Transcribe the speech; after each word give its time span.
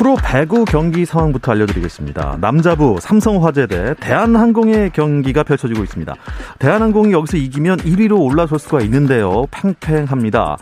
프로 0.00 0.16
배구 0.16 0.64
경기 0.64 1.04
상황부터 1.04 1.52
알려드리겠습니다. 1.52 2.38
남자부 2.40 2.96
삼성화재 2.98 3.66
대 3.66 3.94
대한항공의 4.00 4.92
경기가 4.94 5.42
펼쳐지고 5.42 5.84
있습니다. 5.84 6.14
대한항공이 6.58 7.12
여기서 7.12 7.36
이기면 7.36 7.80
1위로 7.80 8.18
올라설 8.18 8.58
수가 8.58 8.80
있는데요. 8.80 9.44
팽팽합니다. 9.50 10.56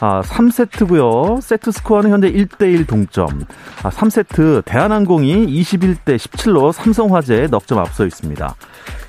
아, 0.00 0.22
3세트고요. 0.22 1.42
세트 1.42 1.70
스코어는 1.70 2.12
현재 2.12 2.32
1대1 2.32 2.86
동점. 2.88 3.26
아, 3.82 3.90
3세트 3.90 4.64
대한항공이 4.64 5.46
21대 5.46 6.16
17로 6.16 6.72
삼성화재에 6.72 7.48
넉 7.48 7.66
점 7.66 7.80
앞서 7.80 8.06
있습니다. 8.06 8.54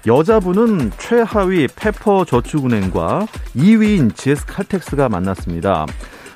여자부는 0.06 0.92
최하위 0.98 1.70
페퍼저축은행과 1.74 3.28
2위인 3.56 4.14
GS칼텍스가 4.14 5.08
만났습니다. 5.08 5.86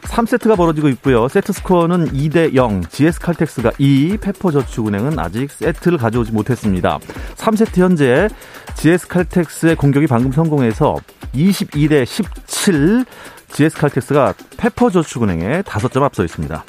3세트가 0.04 0.56
벌어지고 0.58 0.90
있고요. 0.90 1.28
세트 1.28 1.54
스코어는 1.54 2.14
2대 2.14 2.54
0. 2.54 2.84
GS 2.90 3.20
칼텍스가 3.20 3.72
2, 3.78 4.18
페퍼저축은행은 4.22 5.18
아직 5.20 5.52
세트를 5.52 5.98
가져오지 5.98 6.32
못했습니다. 6.32 7.00
3세트 7.36 7.80
현재 7.80 8.30
GS 8.76 9.08
칼텍스의 9.08 9.76
공격이 9.76 10.08
방금 10.08 10.32
성공해서 10.32 10.96
22대 11.34 12.06
17. 12.06 13.06
GS 13.52 13.78
칼텍스가 13.78 14.34
페퍼저축은행에 14.58 15.62
5점 15.64 16.04
앞서 16.04 16.24
있습니다. 16.24 16.64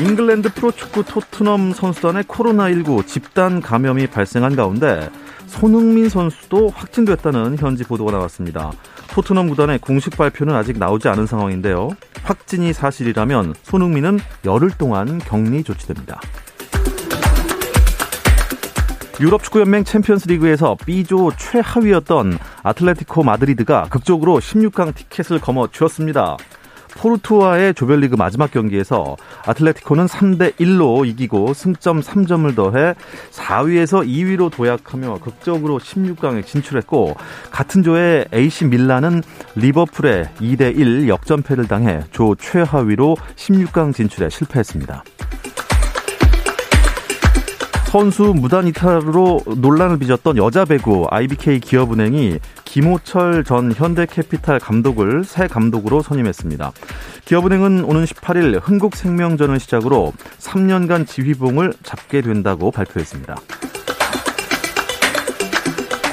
잉글랜드 0.00 0.54
프로축구 0.54 1.04
토트넘 1.04 1.74
선수단의 1.74 2.24
코로나19 2.24 3.06
집단 3.06 3.60
감염이 3.60 4.06
발생한 4.06 4.56
가운데 4.56 5.10
손흥민 5.46 6.08
선수도 6.08 6.70
확진됐다는 6.70 7.58
현지 7.58 7.84
보도가 7.84 8.12
나왔습니다. 8.12 8.72
토트넘 9.10 9.48
구단의 9.48 9.78
공식 9.78 10.16
발표는 10.16 10.54
아직 10.54 10.78
나오지 10.78 11.08
않은 11.08 11.26
상황인데요. 11.26 11.90
확진이 12.22 12.72
사실이라면 12.72 13.54
손흥민은 13.62 14.20
열흘 14.44 14.70
동안 14.70 15.18
격리 15.18 15.64
조치됩니다. 15.64 16.20
유럽 19.20 19.42
축구연맹 19.42 19.84
챔피언스 19.84 20.28
리그에서 20.28 20.76
B조 20.86 21.32
최하위였던 21.36 22.38
아틀레티코 22.62 23.22
마드리드가 23.22 23.88
극적으로 23.90 24.38
16강 24.38 24.94
티켓을 24.94 25.40
거머쥐었습니다. 25.40 26.38
포르투와의 27.00 27.72
조별리그 27.74 28.16
마지막 28.16 28.50
경기에서 28.50 29.16
아틀레티코는 29.46 30.04
3대 30.06 30.54
1로 30.56 31.06
이기고 31.06 31.54
승점 31.54 32.00
3점을 32.00 32.54
더해 32.54 32.94
4위에서 33.32 34.06
2위로 34.06 34.50
도약하며 34.50 35.20
극적으로 35.22 35.78
16강에 35.78 36.44
진출했고 36.44 37.16
같은 37.50 37.82
조의 37.82 38.26
AC 38.34 38.66
밀란은 38.66 39.22
리버풀에 39.56 40.30
2대 40.40 40.76
1 40.76 41.08
역전패를 41.08 41.68
당해 41.68 42.04
조 42.12 42.34
최하위로 42.34 43.16
16강 43.36 43.94
진출에 43.94 44.28
실패했습니다. 44.28 45.02
선수 47.90 48.32
무단 48.36 48.68
이탈로 48.68 49.40
논란을 49.56 49.98
빚었던 49.98 50.36
여자 50.36 50.64
배구 50.64 51.08
IBK 51.10 51.58
기업은행이 51.58 52.38
김호철 52.64 53.42
전 53.42 53.72
현대캐피탈 53.72 54.60
감독을 54.60 55.24
새 55.24 55.48
감독으로 55.48 56.00
선임했습니다. 56.00 56.70
기업은행은 57.24 57.82
오는 57.82 58.04
18일 58.04 58.60
흥국생명전을 58.62 59.58
시작으로 59.58 60.12
3년간 60.38 61.04
지휘봉을 61.04 61.72
잡게 61.82 62.20
된다고 62.20 62.70
발표했습니다. 62.70 63.34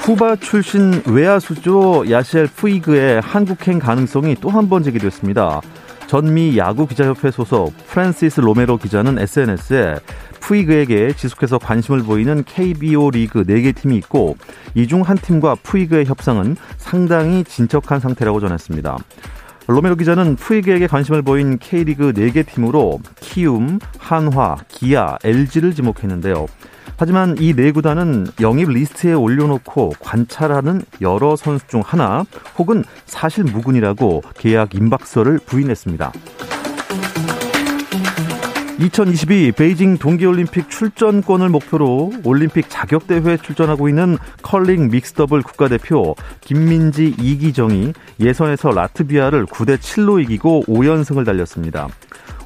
쿠바 0.04 0.38
출신 0.38 1.04
외야수 1.06 2.10
야시엘 2.10 2.48
푸이그의 2.48 3.22
한국행 3.22 3.78
가능성이 3.78 4.34
또 4.34 4.50
한 4.50 4.68
번 4.68 4.82
제기됐습니다. 4.82 5.62
전미 6.08 6.58
야구 6.58 6.88
기자협회 6.88 7.32
소속 7.32 7.76
프란시스 7.88 8.40
로메로 8.42 8.78
기자는 8.78 9.20
SNS에 9.20 9.96
푸이그에게 10.40 11.14
지속해서 11.14 11.58
관심을 11.58 12.04
보이는 12.04 12.44
KBO 12.46 13.12
리그 13.12 13.44
4개 13.44 13.76
팀이 13.76 13.98
있고 13.98 14.38
이 14.74 14.88
중 14.88 15.02
한 15.02 15.18
팀과 15.18 15.56
푸이그의 15.64 16.06
협상은 16.06 16.56
상당히 16.78 17.44
진척한 17.44 18.00
상태라고 18.00 18.40
전했습니다. 18.40 18.98
로메로 19.68 19.98
기자는 19.98 20.38
푸이그에게 20.38 20.88
관심을 20.88 21.22
보인 21.24 21.58
K리그 21.58 22.14
4개 22.14 22.46
팀으로 22.48 23.02
키움, 23.20 23.80
한화, 24.00 24.56
기아, 24.70 25.18
LG를 25.26 25.76
지목했는데요. 25.76 26.46
하지만 26.98 27.36
이 27.40 27.54
네 27.54 27.72
구단은 27.72 28.28
영입 28.42 28.70
리스트에 28.70 29.14
올려놓고 29.14 29.94
관찰하는 30.00 30.82
여러 31.02 31.36
선수 31.36 31.68
중 31.68 31.82
하나 31.86 32.24
혹은 32.58 32.84
사실 33.06 33.44
무근이라고 33.44 34.24
계약 34.38 34.76
임박설을 34.76 35.40
부인했습니다. 35.46 36.12
2022 38.80 39.54
베이징 39.54 39.98
동계올림픽 39.98 40.70
출전권을 40.70 41.50
목표로 41.50 42.14
올림픽 42.24 42.70
자격대회에 42.70 43.38
출전하고 43.38 43.90
있는 43.90 44.20
컬링 44.44 44.90
믹스더블 44.92 45.42
국가대표 45.42 46.16
김민지 46.42 47.16
이기정이 47.20 47.94
예선에서 48.20 48.70
라트비아를 48.70 49.48
9대 49.48 49.80
7로 49.80 50.22
이기고 50.22 50.66
5연승을 50.68 51.26
달렸습니다. 51.26 51.88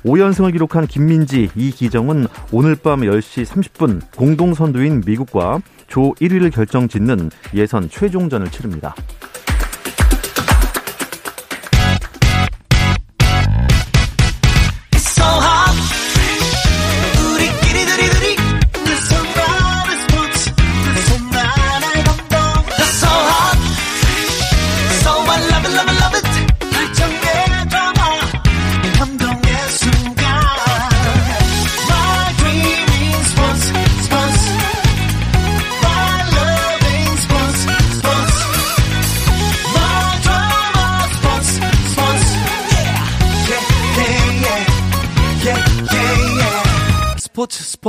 5연승을 0.05 0.53
기록한 0.53 0.87
김민지 0.87 1.49
이기정은 1.55 2.27
오늘 2.51 2.75
밤 2.75 3.01
10시 3.01 3.45
30분 3.45 4.01
공동 4.15 4.53
선두인 4.53 5.03
미국과 5.05 5.61
조 5.87 6.13
1위를 6.15 6.51
결정 6.53 6.87
짓는 6.87 7.29
예선 7.53 7.89
최종전을 7.89 8.49
치릅니다. 8.49 8.95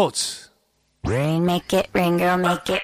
스포츠 0.02 0.50
Rain 1.06 1.44
make 1.44 1.78
it 1.78 1.88
rain 1.94 2.18
girl 2.18 2.40
make 2.40 2.74
it 2.74 2.82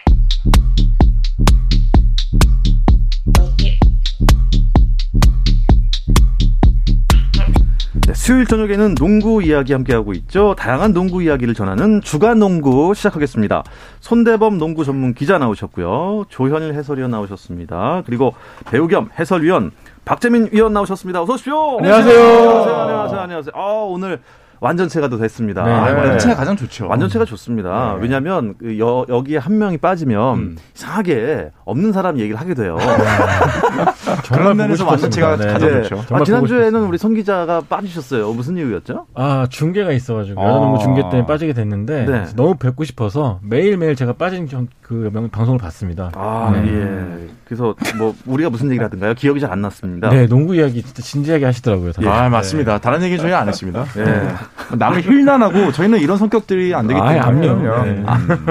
네, 8.07 8.15
수요일 8.15 8.47
저녁에는 8.47 8.95
농구 8.95 9.43
이야기 9.43 9.73
함께하고 9.73 10.13
있죠. 10.13 10.55
다양한 10.57 10.93
농구 10.93 11.21
이야기를 11.23 11.55
전하는 11.55 12.01
주간 12.03 12.39
농구 12.39 12.95
시작하겠습니다. 12.95 13.65
손대범 14.01 14.59
농구 14.59 14.85
전문 14.85 15.13
기자 15.13 15.39
나오셨고요. 15.39 16.27
조현일 16.29 16.75
해설위원 16.75 17.11
나오셨습니다. 17.11 18.05
그리고 18.07 18.35
배우 18.71 18.87
겸 18.87 19.11
해설위원 19.19 19.73
박재민 20.05 20.51
위원 20.53 20.73
나오셨습니다. 20.73 21.21
어서 21.23 21.33
오십시오. 21.35 21.79
안녕하세요. 21.79 22.21
안녕하세요. 22.21 22.77
안녕하세요. 22.77 23.21
안녕하세요. 23.21 23.53
아, 23.57 23.63
오늘 23.89 24.21
완전체가 24.61 25.09
또 25.09 25.19
됐습니다. 25.19 25.65
네. 25.65 25.71
아, 25.73 25.81
완전체가 25.95 26.37
가장 26.37 26.57
좋죠. 26.57 26.89
완전체가 26.89 27.25
좋습니다. 27.25 27.95
네. 27.97 28.03
왜냐하면 28.03 28.55
그 28.59 28.79
여, 28.79 29.05
여기에 29.09 29.39
한 29.39 29.59
명이 29.59 29.79
빠지면 29.79 30.39
음. 30.39 30.57
이상하게 30.75 31.51
없는 31.65 31.93
사람 31.93 32.19
얘기를 32.19 32.39
하게 32.39 32.55
돼요. 32.55 32.77
그런 34.33 34.57
면에서 34.57 34.87
완전체가 34.87 35.37
네. 35.37 35.47
가장 35.53 35.83
좋죠. 35.83 36.05
아, 36.15 36.25
지난주에는 36.25 36.83
우리 36.85 36.95
son 36.97 37.15
기자가 37.15 37.63
빠지셨어요. 37.69 38.33
무슨 38.33 38.57
이유였죠? 38.57 39.07
아 39.15 39.47
중계가 39.51 39.93
있어가지고 39.93 40.41
여자농구 40.41 40.77
아. 40.77 40.79
중계 40.79 41.03
때문에 41.03 41.27
빠지게 41.27 41.53
됐는데 41.53 42.05
네. 42.05 42.25
너무 42.37 42.57
뵙고 42.57 42.85
싶어서 42.85 43.41
매일 43.43 43.77
매일 43.77 43.97
제가 43.97 44.13
빠진 44.13 44.49
그 44.83 45.11
방송을 45.33 45.59
봤습니다. 45.59 46.11
아 46.15 46.53
예. 46.65 47.29
그래서 47.45 47.75
뭐 47.97 48.15
우리가 48.27 48.51
무슨 48.51 48.69
얘기를 48.69 48.85
하든가요? 48.85 49.15
기억이 49.15 49.41
잘 49.41 49.49
안 49.49 49.63
났습니다. 49.63 50.11
네, 50.11 50.27
농구 50.27 50.55
이야기 50.55 50.83
진짜 50.83 51.03
진지하게 51.03 51.47
하시더라고요. 51.47 51.93
예. 52.03 52.09
아 52.09 52.29
맞습니다. 52.29 52.75
네. 52.75 52.81
다른 52.81 53.03
얘기 53.03 53.17
저희 53.17 53.33
안 53.33 53.49
했습니다. 53.49 53.85
네. 53.85 54.35
남을 54.73 55.03
힐난하고 55.03 55.73
저희는 55.73 56.01
이런 56.01 56.19
성격들이 56.19 56.75
안 56.75 56.87
되기 56.87 56.99
때문에. 56.99 57.19
아, 57.21 57.27
암요. 57.27 57.85
네. 57.85 58.03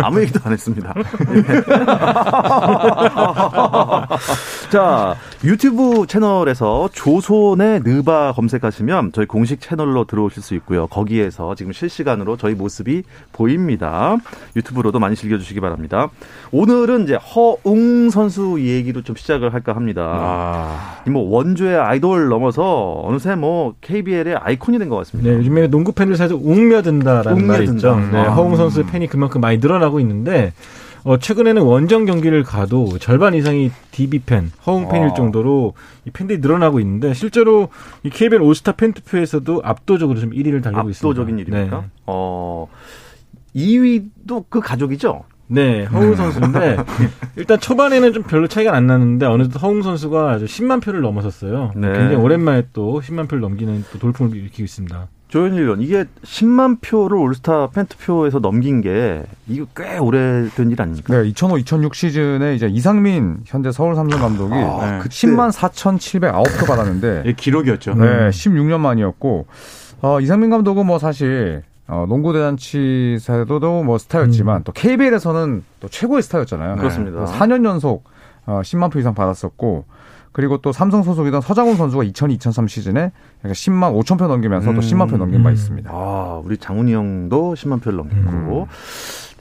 아, 0.01 0.09
무 0.09 0.21
얘기도 0.21 0.39
안 0.43 0.53
했습니다. 0.53 0.93
자, 4.69 5.15
유튜브 5.45 6.05
채널에서 6.07 6.89
조선의 6.91 7.81
느바 7.85 8.33
검색하시면 8.35 9.13
저희 9.13 9.25
공식 9.25 9.61
채널로 9.61 10.03
들어오실 10.03 10.43
수 10.43 10.55
있고요. 10.55 10.87
거기에서 10.87 11.55
지금 11.55 11.71
실시간으로 11.71 12.35
저희 12.35 12.53
모습이 12.53 13.03
보입니다. 13.31 14.17
유튜브로도 14.57 14.99
많이 14.99 15.15
즐겨주시기 15.15 15.61
바랍니다. 15.61 16.09
오늘은 16.51 17.03
이제 17.05 17.15
허웅 17.15 18.09
선수 18.09 18.57
얘기로 18.59 19.03
좀 19.03 19.15
시작을 19.15 19.53
할까 19.53 19.73
합니다. 19.73 20.01
아. 20.05 21.01
뭐 21.09 21.23
원조의 21.29 21.77
아이돌 21.77 22.27
넘어서 22.27 23.01
어느새 23.05 23.35
뭐 23.35 23.73
KBL의 23.79 24.35
아이콘이 24.35 24.79
된 24.79 24.89
것 24.89 24.97
같습니다. 24.97 25.29
네, 25.31 25.37
요즘에 25.37 25.67
농구 25.67 25.93
팬들 25.93 26.17
사이에서 26.17 26.35
웅며든다라는 26.35 27.31
웅며든다. 27.41 27.53
말이 27.53 27.65
있죠. 27.67 27.95
네, 28.11 28.17
아. 28.19 28.33
허웅 28.33 28.57
선수의 28.57 28.85
팬이 28.87 29.07
그만큼 29.07 29.39
많이 29.39 29.59
늘어나고 29.59 30.01
있는데 30.01 30.51
어, 31.07 31.17
최근에는 31.17 31.61
원정 31.61 32.03
경기를 32.03 32.43
가도 32.43 32.99
절반 32.99 33.33
이상이 33.33 33.71
DB 33.91 34.19
팬, 34.19 34.51
허웅 34.65 34.89
팬일 34.89 35.11
아. 35.11 35.13
정도로 35.13 35.73
이 36.03 36.11
팬들이 36.11 36.39
늘어나고 36.39 36.81
있는데 36.81 37.13
실제로 37.13 37.69
이 38.03 38.09
KBL 38.09 38.41
올스타 38.41 38.73
팬 38.73 38.91
투표에서도 38.91 39.61
압도적으로 39.63 40.19
좀 40.19 40.31
1위를 40.31 40.61
달리고 40.61 40.89
있습니다. 40.89 41.21
압도적인 41.21 41.37
1위입니까? 41.45 41.81
네. 41.81 41.87
어, 42.07 42.67
2위도 43.55 44.47
그 44.49 44.59
가족이죠? 44.59 45.23
네, 45.47 45.85
허웅 45.85 46.15
선수인데 46.15 46.77
일단 47.37 47.59
초반에는 47.59 48.13
좀 48.13 48.23
별로 48.23 48.47
차이가 48.47 48.75
안 48.75 48.87
나는데 48.87 49.25
어느덧 49.25 49.59
허웅 49.59 49.81
선수가 49.81 50.39
10만 50.39 50.81
표를 50.81 51.01
넘어섰어요. 51.01 51.71
네. 51.75 51.87
굉장히 51.93 52.15
오랜만에 52.15 52.67
또 52.73 53.01
10만 53.01 53.27
표를 53.29 53.41
넘기는 53.41 53.83
또 53.91 53.99
돌풍을 53.99 54.35
일으키고 54.35 54.63
있습니다. 54.63 55.07
조현일 55.29 55.63
의원, 55.63 55.81
이게 55.81 56.05
10만 56.23 56.79
표를 56.81 57.17
올스타 57.17 57.67
팬투표에서 57.71 58.39
넘긴 58.39 58.79
게 58.79 59.23
이거 59.47 59.65
꽤 59.75 59.97
오래된 59.97 60.71
일 60.71 60.81
아닙니까? 60.81 61.21
네, 61.21 61.27
2005, 61.27 61.57
2006 61.57 61.95
시즌에 61.95 62.55
이제 62.55 62.67
이상민 62.67 63.39
현재 63.45 63.71
서울 63.73 63.95
삼성 63.95 64.21
감독이 64.21 64.53
아, 64.53 65.01
네. 65.03 65.09
10만 65.09 65.51
4,709표 65.51 66.65
받았는데 66.67 67.23
예, 67.25 67.33
기록이었죠. 67.33 67.95
네, 67.95 68.29
16년 68.29 68.79
만이었고 68.79 69.47
어, 70.01 70.21
이상민 70.21 70.49
감독은 70.49 70.85
뭐 70.85 70.97
사실 70.97 71.63
어, 71.87 72.05
농구 72.07 72.33
대잔치에서도 72.33 73.83
뭐 73.83 73.97
스타였지만 73.97 74.57
음. 74.57 74.63
또 74.63 74.71
KBL에서는 74.73 75.63
또 75.79 75.87
최고의 75.87 76.21
스타였잖아요. 76.21 76.75
네. 76.75 76.79
그렇습니다. 76.79 77.25
4년 77.25 77.65
연속 77.65 78.03
어, 78.45 78.61
10만 78.63 78.91
표 78.91 78.99
이상 78.99 79.13
받았었고 79.13 79.85
그리고 80.33 80.57
또 80.57 80.71
삼성 80.71 81.01
소속이던 81.01 81.41
서장훈 81.41 81.77
선수가 81.77 82.03
2002, 82.03 82.35
2003 82.35 82.67
시즌에 82.67 83.11
10만 83.43 83.99
5천 84.03 84.19
표 84.19 84.27
넘기면서 84.27 84.69
음. 84.69 84.75
또 84.75 84.81
10만 84.81 85.09
표 85.09 85.17
넘긴 85.17 85.41
바 85.43 85.49
음. 85.49 85.53
있습니다. 85.53 85.89
아, 85.91 86.41
우리 86.43 86.57
장훈이 86.57 86.93
형도 86.93 87.55
10만 87.55 87.81
표를 87.81 87.97
넘겼고. 87.97 88.61
음. 88.61 88.65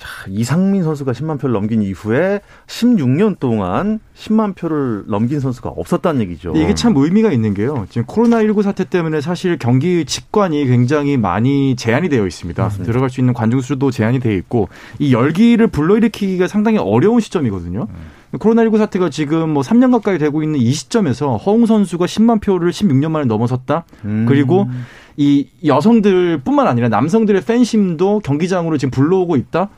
자, 0.06 0.26
이상민 0.28 0.84
선수가 0.84 1.12
10만 1.12 1.40
표를 1.40 1.52
넘긴 1.52 1.82
이후에 1.82 2.40
16년 2.68 3.38
동안 3.40 3.98
10만 4.14 4.54
표를 4.54 5.04
넘긴 5.08 5.40
선수가 5.40 5.68
없었다는 5.70 6.20
얘기죠. 6.22 6.52
이게 6.54 6.74
참 6.74 6.94
의미가 6.96 7.32
있는 7.32 7.54
게요. 7.54 7.86
지금 7.90 8.06
코로나19 8.06 8.62
사태 8.62 8.84
때문에 8.84 9.20
사실 9.20 9.58
경기 9.58 10.04
직관이 10.04 10.64
굉장히 10.66 11.16
많이 11.16 11.74
제한이 11.74 12.08
되어 12.08 12.26
있습니다. 12.26 12.62
맞습니다. 12.62 12.86
들어갈 12.90 13.10
수 13.10 13.20
있는 13.20 13.34
관중 13.34 13.60
수도 13.60 13.90
제한이 13.90 14.20
되어 14.20 14.32
있고 14.34 14.68
이 15.00 15.12
열기를 15.12 15.66
불러일으키기가 15.66 16.46
상당히 16.46 16.78
어려운 16.78 17.20
시점이거든요. 17.20 17.88
음. 17.90 18.38
코로나19 18.38 18.78
사태가 18.78 19.10
지금 19.10 19.50
뭐 19.50 19.62
3년 19.62 19.90
가까이 19.90 20.18
되고 20.18 20.42
있는 20.42 20.60
이 20.60 20.70
시점에서 20.72 21.36
허웅 21.36 21.66
선수가 21.66 22.06
10만 22.06 22.40
표를 22.40 22.70
16년 22.70 23.10
만에 23.10 23.24
넘어섰다. 23.24 23.84
음. 24.04 24.26
그리고 24.28 24.68
이 25.16 25.48
여성들뿐만 25.64 26.66
아니라 26.68 26.88
남성들의 26.88 27.42
팬심도 27.42 28.20
경기장으로 28.20 28.76
지금 28.78 28.90
불러오고 28.90 29.36
있다. 29.36 29.70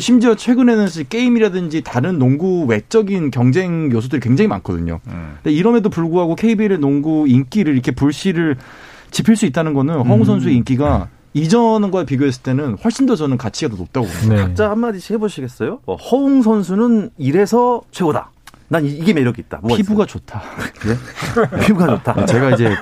심지어 0.00 0.34
최근에는 0.34 0.88
게임이라든지 1.08 1.82
다른 1.82 2.18
농구 2.18 2.64
외적인 2.64 3.30
경쟁 3.30 3.92
요소들이 3.92 4.20
굉장히 4.20 4.48
많거든요. 4.48 5.00
음. 5.06 5.34
근데 5.42 5.52
이럼에도 5.52 5.88
불구하고 5.88 6.34
KBL의 6.34 6.78
농구 6.78 7.26
인기를 7.28 7.72
이렇게 7.72 7.92
불씨를 7.92 8.56
지필 9.10 9.36
수 9.36 9.46
있다는 9.46 9.74
거는 9.74 9.94
허웅 10.02 10.20
음. 10.20 10.24
선수의 10.24 10.56
인기가 10.56 11.08
이전과 11.34 12.04
비교했을 12.04 12.42
때는 12.42 12.76
훨씬 12.82 13.06
더 13.06 13.16
저는 13.16 13.36
가치가 13.36 13.70
더 13.70 13.76
높다고 13.76 14.06
봅니다. 14.06 14.34
네. 14.34 14.42
각자 14.42 14.70
한마디씩 14.70 15.12
해보시겠어요? 15.14 15.80
뭐 15.84 15.96
허웅 15.96 16.42
선수는 16.42 17.10
이래서 17.18 17.82
최고다. 17.90 18.30
난 18.68 18.84
이게 18.84 19.12
매력 19.12 19.38
있다. 19.38 19.60
피부가 19.60 20.04
있어요? 20.04 20.06
좋다. 20.06 20.42
그래? 20.80 20.96
피부가 21.66 21.86
좋다. 21.86 22.26
제가 22.26 22.50
이제 22.52 22.74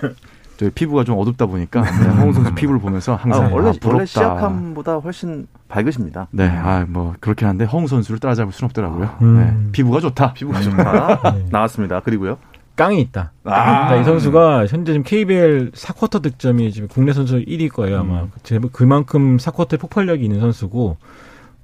저 0.63 0.71
피부가 0.75 1.05
좀 1.05 1.19
어둡다 1.19 1.47
보니까 1.47 1.83
네, 1.83 2.09
홍 2.09 2.33
선수 2.33 2.55
피부를 2.55 2.81
보면서 2.81 3.15
항상 3.17 3.47
아, 3.47 3.49
원래 3.51 3.71
아, 3.71 3.73
원래 3.85 4.07
시작함보다 4.07 4.97
훨씬 4.97 5.47
밝으십니다. 5.69 6.29
네, 6.31 6.49
아 6.49 6.87
뭐 6.89 7.15
그렇긴 7.21 7.49
한데 7.49 7.65
홍 7.65 7.87
선수를 7.87 8.19
따라잡을 8.21 8.53
수는 8.53 8.67
없더라고요. 8.67 9.11
음. 9.23 9.39
네, 9.39 9.73
피부가 9.73 10.01
좋다. 10.01 10.35
피부가 10.35 10.61
좋다. 10.61 11.33
네. 11.35 11.47
나왔습니다. 11.51 12.01
그리고요. 12.01 12.39
깡이 12.77 13.01
있다. 13.01 13.33
아. 13.45 13.87
그러니까 13.89 13.97
이 13.97 14.05
선수가 14.05 14.67
현재 14.67 14.93
지금 14.93 15.03
KBL 15.05 15.73
사쿼터 15.75 16.21
득점이 16.21 16.73
지금 16.73 16.89
국내 16.89 17.13
선수 17.13 17.37
1위일 17.39 17.71
거예요 17.71 18.01
아마. 18.01 18.23
음. 18.23 18.69
그만큼 18.73 19.39
사쿼터에 19.39 19.79
폭발력이 19.79 20.25
있는 20.25 20.41
선수고 20.41 20.97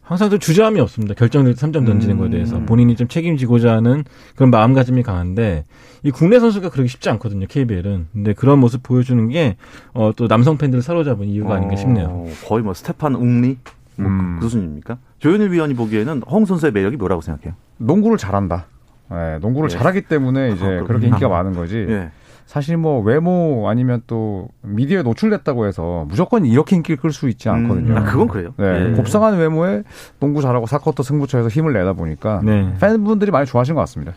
항상 0.08 0.30
좀 0.30 0.38
주저함이 0.38 0.80
없습니다. 0.80 1.12
결정될 1.12 1.54
때 1.54 1.66
3점 1.66 1.84
던지는 1.84 2.14
음. 2.14 2.18
거에 2.18 2.30
대해서 2.30 2.56
음. 2.56 2.64
본인이 2.64 2.96
좀 2.96 3.08
책임지고자 3.08 3.74
하는 3.74 4.04
그런 4.36 4.50
마음가짐이 4.50 5.02
강한데 5.02 5.66
이 6.02 6.10
국내 6.10 6.40
선수가 6.40 6.70
그렇게 6.70 6.88
쉽지 6.88 7.10
않거든요. 7.10 7.46
KBL은. 7.46 8.06
근데 8.14 8.32
그런 8.32 8.58
모습 8.58 8.82
보여주는 8.82 9.28
게 9.28 9.56
어, 9.92 10.12
또 10.16 10.26
남성 10.26 10.56
팬들을 10.56 10.82
사로잡은 10.82 11.26
이유가 11.26 11.50
어, 11.50 11.56
아닌가 11.56 11.76
싶네요. 11.76 12.26
거의 12.46 12.62
뭐 12.62 12.72
스테판 12.72 13.16
웅리 13.16 13.58
뭐 13.96 14.08
음. 14.08 14.38
그 14.40 14.48
수준입니까? 14.48 14.96
조현일 15.18 15.52
위원이 15.52 15.74
보기에는 15.74 16.22
홍 16.26 16.46
선수의 16.46 16.72
매력이 16.72 16.96
뭐라고 16.96 17.20
생각해요? 17.20 17.54
농구를 17.76 18.16
잘한다. 18.16 18.64
네, 19.10 19.38
농구를 19.40 19.70
예. 19.70 19.76
잘하기 19.76 20.02
때문에 20.02 20.52
이제 20.52 20.64
어, 20.64 20.84
그렇게 20.84 21.06
인기가 21.06 21.28
많은 21.28 21.52
거지. 21.52 21.84
예. 21.86 22.10
사실 22.48 22.78
뭐 22.78 23.02
외모 23.02 23.68
아니면 23.68 24.00
또 24.06 24.48
미디어에 24.62 25.02
노출됐다고 25.02 25.66
해서 25.66 26.06
무조건 26.08 26.46
이렇게 26.46 26.76
인기를 26.76 26.96
끌 26.96 27.12
수 27.12 27.28
있지 27.28 27.50
않거든요. 27.50 27.92
음, 27.92 27.96
아, 27.98 28.04
그건 28.04 28.26
그래요. 28.26 28.54
네, 28.56 28.88
예. 28.88 28.92
곱상한 28.94 29.36
외모에 29.36 29.82
농구 30.18 30.40
잘하고 30.40 30.64
4쿼터 30.64 31.02
승부처에서 31.02 31.48
힘을 31.50 31.74
내다 31.74 31.92
보니까 31.92 32.40
네. 32.42 32.72
팬분들이 32.80 33.30
많이 33.32 33.44
좋아하시는 33.44 33.74
것 33.74 33.82
같습니다. 33.82 34.14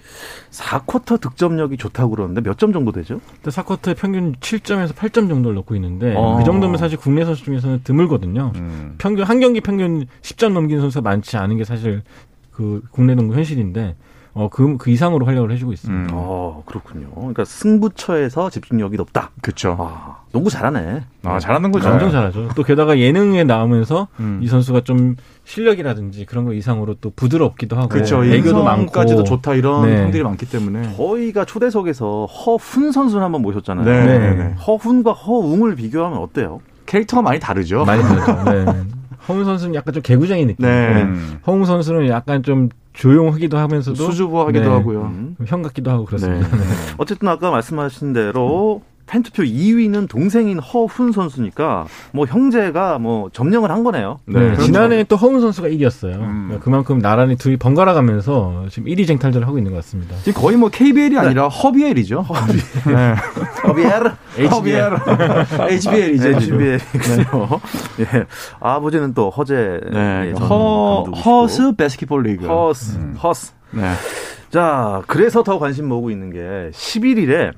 4쿼터 0.50 1.20
득점력이 1.20 1.76
좋다고 1.76 2.12
그러는데 2.12 2.40
몇 2.40 2.58
점 2.58 2.72
정도 2.72 2.94
되죠? 2.94 3.20
4쿼터에 3.44 3.98
평균 3.98 4.34
7점에서 4.36 4.94
8점 4.94 5.28
정도를 5.28 5.56
넣고 5.56 5.76
있는데 5.76 6.14
어. 6.16 6.38
그 6.38 6.46
정도면 6.46 6.78
사실 6.78 6.98
국내 6.98 7.26
선수 7.26 7.44
중에서는 7.44 7.82
드물거든요. 7.84 8.54
음. 8.56 8.96
평균 8.98 9.26
한 9.26 9.42
경기 9.42 9.60
평균 9.60 10.06
10점 10.22 10.54
넘기는 10.54 10.80
선수가 10.80 11.02
많지 11.04 11.36
않은 11.36 11.58
게 11.58 11.66
사실 11.66 12.02
그 12.52 12.82
국내 12.92 13.14
농구 13.14 13.34
현실인데 13.36 13.96
어, 14.34 14.48
그, 14.50 14.78
그 14.78 14.90
이상으로 14.90 15.26
활약을 15.26 15.52
해주고 15.52 15.74
있습니다. 15.74 16.14
음. 16.14 16.18
어, 16.18 16.64
그렇군요. 16.66 17.10
그러니까 17.14 17.44
승부처에서 17.44 18.50
집중력이 18.50 18.96
높다. 18.96 19.32
그렇죠. 19.42 19.76
아, 19.78 20.20
농구 20.32 20.50
잘하네. 20.50 21.04
아, 21.24 21.40
잘하는 21.40 21.72
거죠. 21.72 21.90
완전 21.90 22.12
잘하죠. 22.12 22.50
또 22.56 22.64
게다가 22.64 22.98
예능에 22.98 23.44
나오면서 23.44 24.08
음. 24.22 24.40
이 24.42 24.48
선수가 24.48 24.82
좀 24.82 25.18
실력이라든지 25.44 26.26
그런 26.26 26.46
거 26.46 26.54
이상으로 26.54 26.96
또 27.02 27.12
부드럽기도 27.14 27.76
하고 27.76 27.90
그렇죠. 27.90 28.24
애교도 28.24 28.64
많고까지도 28.64 29.26
좋다 29.26 29.56
이런 29.56 29.86
네. 29.86 29.98
평들이 30.04 30.24
많기 30.24 30.50
때문에 30.50 30.96
저희가 30.96 31.44
초대석에서 31.44 32.26
허훈 32.26 32.94
선수를 32.94 33.24
한번 33.24 33.42
모셨잖아요. 33.42 33.86
네. 33.86 34.06
네. 34.06 34.34
네. 34.36 34.54
허훈과 34.54 35.12
허웅을 35.12 35.76
비교하면 35.76 36.20
어때요? 36.20 36.62
캐릭터가 36.86 37.22
많이 37.22 37.40
다르죠. 37.40 37.84
많이 37.84 38.02
다르죠. 38.02 38.44
네. 38.50 38.66
허웅 39.28 39.44
선수는 39.44 39.76
약간 39.76 39.94
좀 39.94 40.02
개구쟁이 40.02 40.46
느낌. 40.46 40.66
네. 40.66 41.06
허웅 41.46 41.66
선수는 41.66 42.08
약간 42.08 42.44
좀 42.44 42.70
조용하기도 42.94 43.58
하면서도 43.58 43.96
수줍어하기도 43.96 44.64
네. 44.64 44.70
하고요. 44.70 45.02
음. 45.04 45.36
형 45.46 45.62
같기도 45.62 45.92
하고 45.92 46.06
그렇습니다. 46.06 46.48
네. 46.48 46.58
네. 46.58 46.64
어쨌든 46.98 47.28
아까 47.28 47.52
말씀하신 47.52 48.14
대로 48.14 48.82
팬투표 49.12 49.44
2위는 49.44 50.08
동생인 50.08 50.58
허훈 50.58 51.12
선수니까 51.12 51.86
뭐 52.14 52.26
형제가 52.26 52.98
뭐 52.98 53.30
점령을 53.34 53.70
한 53.70 53.84
거네요. 53.84 54.20
네. 54.26 54.52
네. 54.52 54.58
지난해 54.58 55.04
또 55.04 55.18
허훈 55.18 55.42
선수가 55.42 55.68
이겼어요. 55.68 56.16
음. 56.16 56.46
그러니까 56.48 56.64
그만큼 56.64 57.02
나란히 57.02 57.36
둘이 57.36 57.58
번갈아 57.58 57.94
가면서 57.94 58.66
지금 58.70 58.90
1위 58.90 59.06
쟁탈전을 59.06 59.46
하고 59.46 59.58
있는 59.58 59.72
것 59.74 59.80
같습니다. 59.80 60.16
지금 60.24 60.42
거의 60.42 60.56
뭐 60.56 60.70
KBL이 60.70 61.18
아니라 61.18 61.50
네. 61.50 61.58
허비엘이죠. 61.58 62.22
허비. 62.22 62.54
네. 62.88 63.16
허비엘? 63.68 64.12
HBL. 64.38 64.98
HBL이죠. 65.70 66.28
HBL이군요. 66.30 67.60
예. 68.00 68.26
아버지는 68.62 69.14
또 69.14 69.30
허재. 69.30 69.82
네. 69.92 70.32
허, 70.40 71.04
허스 71.04 71.76
베스킷볼 71.76 72.24
리그. 72.24 72.48
허스. 72.48 72.96
음. 72.96 73.18
허스. 73.22 73.52
네. 73.72 73.92
자, 74.52 75.02
그래서 75.08 75.44
더 75.44 75.60
관심 75.60 75.88
모으고 75.88 76.12
있는 76.12 76.30
게 76.30 76.72
11일에 76.74 77.54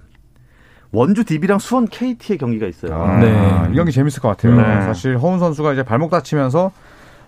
원주 0.93 1.25
DB랑 1.25 1.59
수원 1.59 1.88
KT의 1.88 2.38
경기가 2.38 2.67
있어요. 2.67 2.93
아, 2.95 3.17
네. 3.17 3.35
이 3.71 3.75
경기 3.75 3.91
재밌을 3.91 4.21
것 4.21 4.29
같아요. 4.29 4.55
네. 4.55 4.63
사실 4.83 5.17
허웅 5.17 5.39
선수가 5.39 5.73
이제 5.73 5.83
발목 5.83 6.12
다치면서 6.12 6.71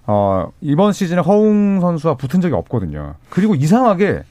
어, 0.06 0.52
이번 0.62 0.94
시즌에 0.94 1.20
허웅 1.20 1.82
선수와 1.82 2.14
붙은 2.16 2.42
적이 2.42 2.54
없거든요. 2.56 3.16
그리고 3.30 3.56
이상하게 3.56 4.24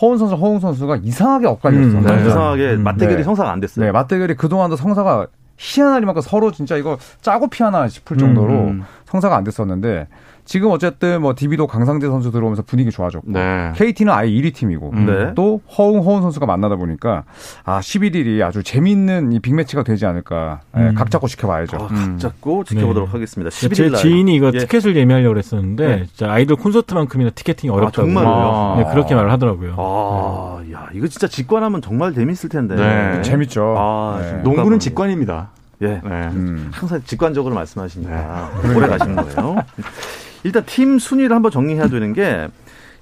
허웅 0.00 0.18
선수, 0.18 0.34
허웅 0.34 0.58
선수가 0.58 0.96
이상하게 1.02 1.46
엇갈렸어요. 1.46 1.98
음, 2.00 2.04
네. 2.04 2.26
이상하게 2.26 2.70
음, 2.74 2.82
맞대결이 2.82 3.18
네. 3.18 3.22
성사가 3.22 3.50
안 3.50 3.60
됐어요. 3.60 3.86
네, 3.86 3.92
맞대결이 3.92 4.34
그동안도 4.34 4.74
성사가 4.76 5.28
희한하리만큼 5.56 6.22
서로 6.22 6.50
진짜 6.50 6.76
이거 6.76 6.98
짜고 7.20 7.48
피하나 7.48 7.86
싶을 7.86 8.16
정도로 8.16 8.52
음, 8.52 8.68
음. 8.68 8.84
성사가 9.04 9.36
안 9.36 9.44
됐었는데 9.44 10.08
지금 10.50 10.72
어쨌든 10.72 11.22
뭐 11.22 11.32
DB도 11.36 11.68
강상재 11.68 12.08
선수 12.08 12.32
들어오면서 12.32 12.62
분위기 12.62 12.90
좋아졌고 12.90 13.30
네. 13.30 13.70
KT는 13.76 14.12
아예 14.12 14.28
1위 14.28 14.52
팀이고 14.52 14.90
음. 14.92 15.06
네. 15.06 15.32
또 15.36 15.60
허웅 15.78 16.04
허운 16.04 16.22
선수가 16.22 16.44
만나다 16.44 16.74
보니까 16.74 17.22
아 17.64 17.78
11일이 17.78 18.42
아주 18.42 18.64
재미있는 18.64 19.30
이 19.32 19.38
빅매치가 19.38 19.84
되지 19.84 20.06
않을까 20.06 20.62
예, 20.76 20.80
음. 20.80 20.94
각 20.96 21.08
잡고 21.08 21.28
지켜봐야죠. 21.28 21.76
아, 21.76 21.86
각 21.86 21.90
음. 21.92 22.18
잡고 22.18 22.64
지켜보도록 22.64 23.10
네. 23.10 23.12
하겠습니다. 23.12 23.48
11일 23.48 23.94
제 23.94 24.02
지인이 24.02 24.34
이거 24.34 24.50
예. 24.52 24.58
티켓을 24.58 24.96
예매하려고 24.96 25.38
했었는데 25.38 26.06
네. 26.18 26.26
아이돌 26.26 26.56
콘서트만큼이나 26.56 27.30
티켓팅이 27.30 27.70
어렵다고. 27.70 28.08
아, 28.08 28.12
정말요? 28.12 28.74
네, 28.78 28.92
그렇게 28.92 29.14
말을 29.14 29.30
하더라고요. 29.30 29.76
아, 29.78 30.62
네. 30.64 30.72
야 30.72 30.88
이거 30.92 31.06
진짜 31.06 31.28
직관하면 31.28 31.80
정말 31.80 32.12
재밌을 32.12 32.48
텐데. 32.48 32.74
네. 32.74 33.22
재밌죠. 33.22 33.76
아, 33.78 34.40
농구는 34.42 34.80
직관입니다. 34.80 35.50
예. 35.82 36.00
음. 36.04 36.72
항상 36.72 37.00
직관적으로 37.04 37.54
말씀하시니까 37.54 38.50
오래 38.76 38.88
가시는 38.88 39.14
거예요. 39.14 39.56
일단 40.44 40.64
팀 40.66 40.98
순위를 40.98 41.34
한번 41.34 41.50
정리해야 41.50 41.88
되는 41.88 42.12
게 42.12 42.48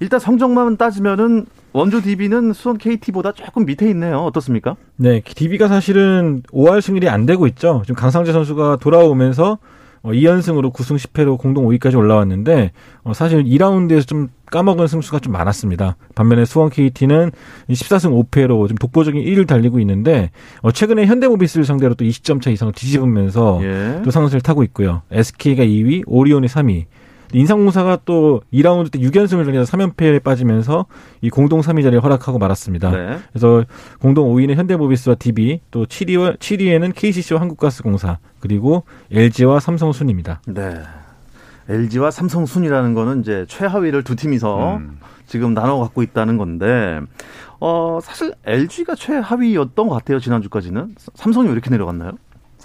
일단 0.00 0.20
성적만 0.20 0.76
따지면은 0.76 1.46
원주 1.72 2.02
DB는 2.02 2.52
수원 2.52 2.78
KT보다 2.78 3.32
조금 3.32 3.66
밑에 3.66 3.88
있네요. 3.90 4.18
어떻습니까? 4.20 4.76
네, 4.96 5.20
DB가 5.20 5.68
사실은 5.68 6.42
5할 6.52 6.80
승률이 6.80 7.08
안 7.08 7.26
되고 7.26 7.46
있죠. 7.48 7.82
지금 7.84 7.96
강상재 7.96 8.32
선수가 8.32 8.76
돌아오면서 8.76 9.58
어, 10.02 10.10
2연승으로 10.10 10.72
9승 10.72 10.96
10패로 10.96 11.38
공동 11.38 11.66
5위까지 11.66 11.96
올라왔는데 11.96 12.72
어, 13.02 13.12
사실 13.12 13.44
2라운드에서 13.44 14.06
좀 14.06 14.28
까먹은 14.46 14.86
승수가 14.86 15.18
좀 15.18 15.32
많았습니다. 15.32 15.96
반면에 16.14 16.44
수원 16.44 16.70
KT는 16.70 17.32
14승 17.68 18.30
5패로 18.30 18.68
좀 18.68 18.76
독보적인 18.76 19.22
1위를 19.22 19.46
달리고 19.46 19.80
있는데 19.80 20.30
어, 20.62 20.70
최근에 20.70 21.06
현대모비스를 21.06 21.64
상대로 21.64 21.94
또 21.94 22.04
20점 22.04 22.40
차 22.40 22.50
이상을 22.50 22.72
뒤집으면서 22.72 23.60
예. 23.62 24.02
또 24.04 24.10
상승을 24.10 24.40
타고 24.40 24.62
있고요. 24.62 25.02
SK가 25.10 25.64
2위, 25.64 26.04
오리온이 26.06 26.46
3위. 26.46 26.86
인상공사가 27.32 27.98
또 28.04 28.42
2라운드 28.52 28.90
때 28.90 28.98
6연승을 28.98 29.44
달려서 29.44 29.76
3연패에 29.76 30.22
빠지면서 30.22 30.86
이 31.20 31.30
공동 31.30 31.60
3위 31.60 31.82
자리를 31.82 32.02
허락하고 32.02 32.38
말았습니다. 32.38 32.90
네. 32.90 33.18
그래서 33.32 33.64
공동 34.00 34.32
5위는 34.34 34.54
현대모비스와 34.54 35.16
DB, 35.16 35.60
또 35.70 35.86
7위와 35.86 36.38
7위에는 36.38 36.94
KCC와 36.94 37.40
한국가스공사, 37.40 38.18
그리고 38.40 38.84
LG와 39.10 39.60
삼성 39.60 39.92
순입니다. 39.92 40.40
네. 40.46 40.80
LG와 41.68 42.10
삼성 42.10 42.46
순이라는 42.46 42.94
거는 42.94 43.20
이제 43.20 43.44
최하위를 43.48 44.02
두 44.02 44.16
팀이서 44.16 44.76
음. 44.78 44.98
지금 45.26 45.52
나눠 45.52 45.78
갖고 45.78 46.02
있다는 46.02 46.38
건데 46.38 47.00
어 47.60 47.98
사실 48.02 48.32
LG가 48.44 48.94
최하위였던 48.94 49.88
것 49.88 49.94
같아요 49.94 50.18
지난주까지는 50.18 50.94
삼성이 51.14 51.48
왜 51.48 51.52
이렇게 51.52 51.68
내려갔나요? 51.68 52.12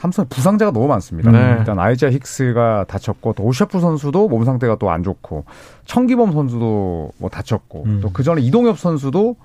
삼성 0.04 0.28
부상자가 0.28 0.74
너무 0.74 0.88
많습니다. 0.88 1.32
네. 1.32 1.56
일단 1.60 1.80
아이제아 1.80 2.10
힉스가 2.10 2.86
다쳤고 2.88 3.32
또 3.38 3.44
오셰푸 3.44 3.80
선수도 3.80 4.28
몸 4.28 4.44
상태가 4.44 4.76
또 4.76 4.90
안 4.90 5.02
좋고 5.02 5.46
천기범 5.86 6.34
선수도 6.34 7.12
뭐 7.18 7.30
다쳤고 7.30 7.84
음. 7.86 8.02
또 8.02 8.12
그 8.12 8.22
전에 8.22 8.42
이동엽 8.42 8.78
선수도 8.78 9.38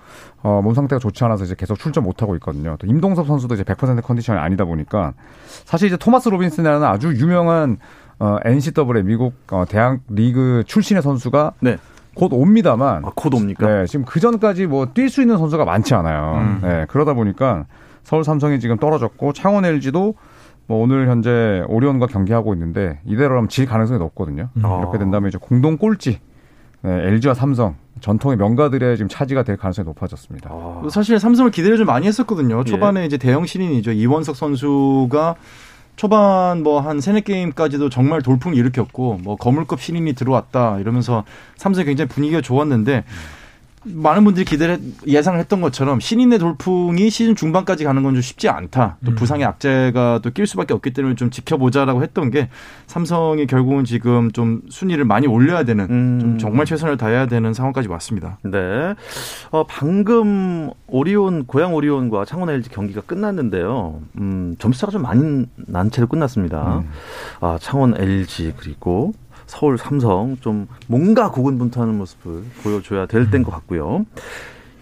어, 0.42 0.60
몸 0.60 0.74
상태가 0.74 0.98
좋지 0.98 1.22
않아서 1.22 1.44
이제 1.44 1.54
계속 1.56 1.78
출전 1.78 2.02
못 2.02 2.22
하고 2.22 2.34
있거든요. 2.34 2.74
또 2.80 2.88
임동섭 2.88 3.28
선수도 3.28 3.54
이제 3.54 3.62
100% 3.62 4.02
컨디션이 4.02 4.40
아니다 4.40 4.64
보니까 4.64 5.12
사실 5.64 5.86
이제 5.86 5.96
토마스 5.96 6.28
로빈슨이라는 6.28 6.84
아주 6.84 7.14
유명한 7.14 7.76
어, 8.18 8.38
NCAA 8.44 9.04
미국 9.04 9.34
어, 9.52 9.64
대학 9.68 10.00
리그 10.08 10.64
출신의 10.66 11.04
선수가 11.04 11.52
네. 11.60 11.76
곧 12.16 12.32
옵니다만. 12.32 13.04
아, 13.04 13.12
곧 13.14 13.32
옵니까? 13.32 13.64
네, 13.64 13.86
지금 13.86 14.04
그 14.04 14.18
전까지 14.18 14.66
뭐 14.66 14.86
뛸 14.86 15.08
수 15.08 15.20
있는 15.20 15.38
선수가 15.38 15.64
많지 15.64 15.94
않아요. 15.94 16.34
음. 16.34 16.60
네, 16.64 16.86
그러다 16.88 17.14
보니까 17.14 17.66
서울 18.02 18.24
삼성이 18.24 18.58
지금 18.58 18.76
떨어졌고 18.76 19.34
창원 19.34 19.64
LG도 19.64 20.14
뭐 20.68 20.82
오늘 20.82 21.08
현재 21.08 21.64
오리온과 21.66 22.06
경기하고 22.06 22.52
있는데 22.54 23.00
이대로라면 23.06 23.48
질 23.48 23.66
가능성이 23.66 23.98
높거든요. 23.98 24.50
음. 24.56 24.60
이렇게 24.60 24.98
된다면 24.98 25.28
이제 25.28 25.38
공동 25.40 25.78
꼴찌 25.78 26.20
네, 26.82 26.90
LG와 27.08 27.34
삼성 27.34 27.74
전통의 28.00 28.36
명가들의 28.36 28.96
지금 28.96 29.08
차지가 29.08 29.42
될 29.42 29.56
가능성이 29.56 29.86
높아졌습니다. 29.86 30.50
아. 30.52 30.82
사실 30.90 31.18
삼성을 31.18 31.50
기대를 31.50 31.78
좀 31.78 31.86
많이 31.86 32.06
했었거든요. 32.06 32.62
초반에 32.64 33.00
예. 33.00 33.06
이제 33.06 33.16
대형 33.16 33.46
신인이죠. 33.46 33.92
이원석 33.92 34.36
선수가 34.36 35.34
초반 35.96 36.62
뭐 36.62 36.80
한 36.80 37.00
세네 37.00 37.22
게임까지도 37.22 37.88
정말 37.88 38.22
돌풍을 38.22 38.56
일으켰고 38.56 39.18
뭐 39.24 39.34
거물급 39.36 39.80
신인이 39.80 40.12
들어왔다 40.12 40.78
이러면서 40.78 41.24
삼성이 41.56 41.86
굉장히 41.86 42.08
분위기가 42.08 42.40
좋았는데 42.40 42.98
음. 42.98 43.37
많은 43.84 44.24
분들이 44.24 44.44
기대를 44.44 44.78
예상을 45.06 45.38
했던 45.38 45.60
것처럼 45.60 46.00
신인의 46.00 46.38
돌풍이 46.38 47.08
시즌 47.10 47.34
중반까지 47.36 47.84
가는 47.84 48.02
건 48.02 48.08
좀 48.08 48.20
쉽지 48.22 48.48
않다. 48.48 48.96
또 49.04 49.12
음. 49.12 49.14
부상의 49.14 49.44
악재가 49.46 50.20
또 50.22 50.30
낄 50.30 50.46
수밖에 50.46 50.74
없기 50.74 50.92
때문에 50.92 51.14
좀 51.14 51.30
지켜보자라고 51.30 52.02
했던 52.02 52.30
게 52.30 52.48
삼성이 52.86 53.46
결국은 53.46 53.84
지금 53.84 54.30
좀 54.32 54.62
순위를 54.70 55.04
많이 55.04 55.26
올려야 55.26 55.64
되는 55.64 55.86
음. 55.90 56.18
좀 56.20 56.38
정말 56.38 56.64
최선을 56.66 56.96
다해야 56.96 57.26
되는 57.26 57.52
상황까지 57.54 57.88
왔습니다. 57.88 58.38
네. 58.42 58.94
어, 59.50 59.64
방금 59.68 60.70
오리온 60.86 61.46
고양 61.46 61.74
오리온과 61.74 62.24
창원 62.24 62.50
LG 62.50 62.70
경기가 62.70 63.00
끝났는데요. 63.02 64.00
음, 64.18 64.56
점수차가 64.58 64.90
좀 64.90 65.02
많이 65.02 65.46
난 65.56 65.90
채로 65.90 66.06
끝났습니다. 66.06 66.78
음. 66.78 66.88
아, 67.40 67.58
창원 67.60 67.94
LG 67.96 68.54
그리고 68.56 69.12
서울 69.48 69.76
삼성 69.78 70.36
좀 70.40 70.68
뭔가 70.86 71.30
고군분투하는 71.32 71.96
모습을 71.98 72.44
보여줘야 72.62 73.06
될 73.06 73.30
때인 73.30 73.42
것 73.42 73.50
같고요. 73.50 74.04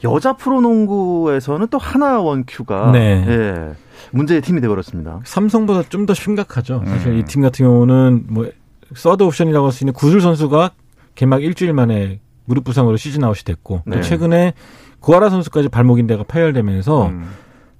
여자 0.04 0.34
프로농구에서는 0.34 1.68
또 1.68 1.78
하나 1.78 2.20
원큐가 2.20 2.90
네. 2.92 3.24
예, 3.26 3.72
문제의 4.12 4.42
팀이 4.42 4.60
되어버렸습니다. 4.60 5.20
삼성보다 5.24 5.84
좀 5.88 6.04
더 6.06 6.12
심각하죠. 6.14 6.82
사실 6.86 7.12
음. 7.12 7.18
이 7.18 7.24
팀 7.24 7.40
같은 7.42 7.64
경우는 7.64 8.24
뭐 8.28 8.46
서드 8.94 9.22
옵션이라고 9.22 9.66
할 9.66 9.72
수 9.72 9.82
있는 9.84 9.94
구슬 9.94 10.20
선수가 10.20 10.70
개막 11.14 11.42
일주일 11.42 11.72
만에 11.72 12.20
무릎 12.44 12.64
부상으로 12.64 12.96
시즌 12.96 13.24
아웃이 13.24 13.42
됐고 13.44 13.82
네. 13.86 13.96
또 13.96 14.02
최근에 14.02 14.52
고아라 15.00 15.30
선수까지 15.30 15.68
발목 15.68 15.98
인대가 15.98 16.22
파열되면서 16.24 17.06
음. 17.08 17.28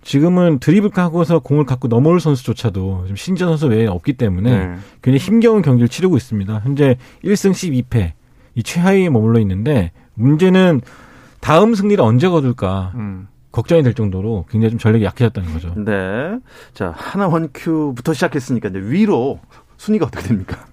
지금은 0.07 0.61
드리블 0.61 0.91
하고서 0.95 1.41
공을 1.41 1.65
갖고 1.67 1.89
넘어올 1.89 2.21
선수조차도 2.21 3.03
지금 3.07 3.17
신지현 3.17 3.49
선수 3.49 3.67
외에 3.67 3.87
없기 3.87 4.13
때문에 4.13 4.51
네. 4.51 4.75
굉장히 5.03 5.19
힘겨운 5.19 5.63
경기를 5.63 5.89
치르고 5.89 6.17
있습니다. 6.17 6.61
현재 6.63 6.97
1승 7.25 7.51
12패 7.51 8.13
이 8.55 8.63
최하위에 8.63 9.11
머물러 9.11 9.41
있는데 9.41 9.91
문제는 10.15 10.81
다음 11.41 11.75
승리를 11.75 12.03
언제 12.03 12.29
거둘까 12.29 12.93
음. 12.95 13.27
걱정이 13.51 13.83
될 13.83 13.95
정도로 13.95 14.47
굉장히 14.49 14.71
좀 14.71 14.79
전력이 14.79 15.05
약해졌다는 15.05 15.53
거죠. 15.53 15.75
네. 15.77 16.39
자, 16.73 16.95
하나 16.97 17.27
원큐부터 17.27 18.13
시작했으니까 18.15 18.69
이제 18.69 18.79
위로 18.79 19.41
순위가 19.77 20.07
어떻게 20.07 20.29
됩니까? 20.29 20.67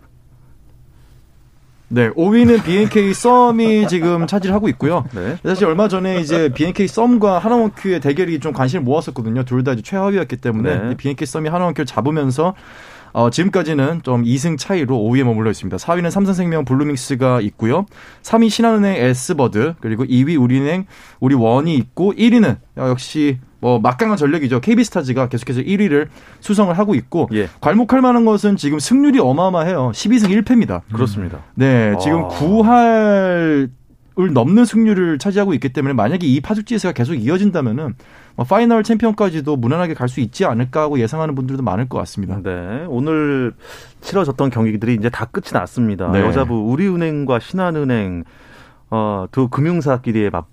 네, 1.94 2.10
5위는 2.10 2.64
BNK 2.64 3.14
썸이 3.14 3.88
지금 3.88 4.26
차지를 4.26 4.56
하고 4.56 4.68
있고요. 4.70 5.06
네. 5.14 5.38
사실 5.44 5.66
얼마 5.66 5.88
전에 5.88 6.20
이제 6.22 6.50
BNK 6.50 6.88
썸과 6.88 7.38
하나원큐의 7.38 8.00
대결이 8.00 8.40
좀 8.40 8.52
관심을 8.52 8.84
모았었거든요. 8.84 9.44
둘다 9.44 9.74
이제 9.74 9.84
최하위였기 9.84 10.38
때문에 10.38 10.76
네. 10.76 10.98
BNK 10.98 11.28
썸이 11.28 11.50
하나원큐를 11.50 11.86
잡으면서 11.86 12.56
어, 13.14 13.30
지금까지는 13.30 14.02
좀 14.04 14.24
2승 14.24 14.58
차이로 14.58 14.98
5위에 14.98 15.24
머물러 15.24 15.52
있습니다. 15.52 15.78
4위는 15.78 16.10
삼성생명 16.10 16.66
블루밍스가 16.66 17.42
있고요. 17.42 17.86
3위 18.24 18.50
신한은행 18.50 18.96
S버드 18.96 19.76
그리고 19.80 20.04
2위 20.04 20.40
우리은행 20.42 20.86
우리WON이 21.20 21.76
있고 21.76 22.14
1위는 22.14 22.58
역시 22.78 23.40
뭐 23.60 23.80
막강한 23.80 24.18
전력이죠. 24.18 24.60
KB스타즈가 24.60 25.30
계속해서 25.30 25.62
1위를 25.62 26.08
수성을 26.42 26.78
하고 26.78 26.96
있고 26.96 27.30
예. 27.34 27.48
괄목할 27.62 28.02
만한 28.02 28.26
것은 28.26 28.58
지금 28.58 28.78
승률이 28.80 29.20
어마어마해요. 29.20 29.92
12승 29.94 30.44
1패입니다. 30.44 30.82
그렇습니다. 30.92 31.40
네, 31.56 31.96
지금 32.02 32.26
아. 32.26 32.28
9할 32.28 33.70
넘는 34.16 34.66
승률을 34.66 35.18
차지하고 35.18 35.54
있기 35.56 35.70
때문에 35.70 35.94
만약에 35.94 36.28
이 36.28 36.40
파죽지세가 36.40 36.94
계속 36.94 37.16
이어진다면은 37.16 37.96
뭐 38.36 38.46
파이널 38.46 38.84
챔피언까지도 38.84 39.56
무난하게 39.58 39.94
갈 39.96 40.08
수 40.08 40.20
있지 40.20 40.46
않을까 40.46 40.82
하고 40.82 41.00
예상하는 41.00 41.34
분들도 41.34 41.64
많을 41.64 41.90
것 41.90 41.98
같습니다. 42.00 42.40
네. 42.44 42.86
오늘 42.88 43.54
치러졌던 44.02 44.52
경기들이 44.52 44.94
이제 44.96 45.10
다 45.10 45.26
끝이 45.26 45.46
났습니다. 45.54 46.12
네. 46.12 46.20
여자부 46.22 46.70
우리은행과 46.72 47.40
신한은행 47.40 48.24
어, 48.92 49.26
두 49.32 49.48
금융사끼리의 49.50 50.30
맞 50.30 50.46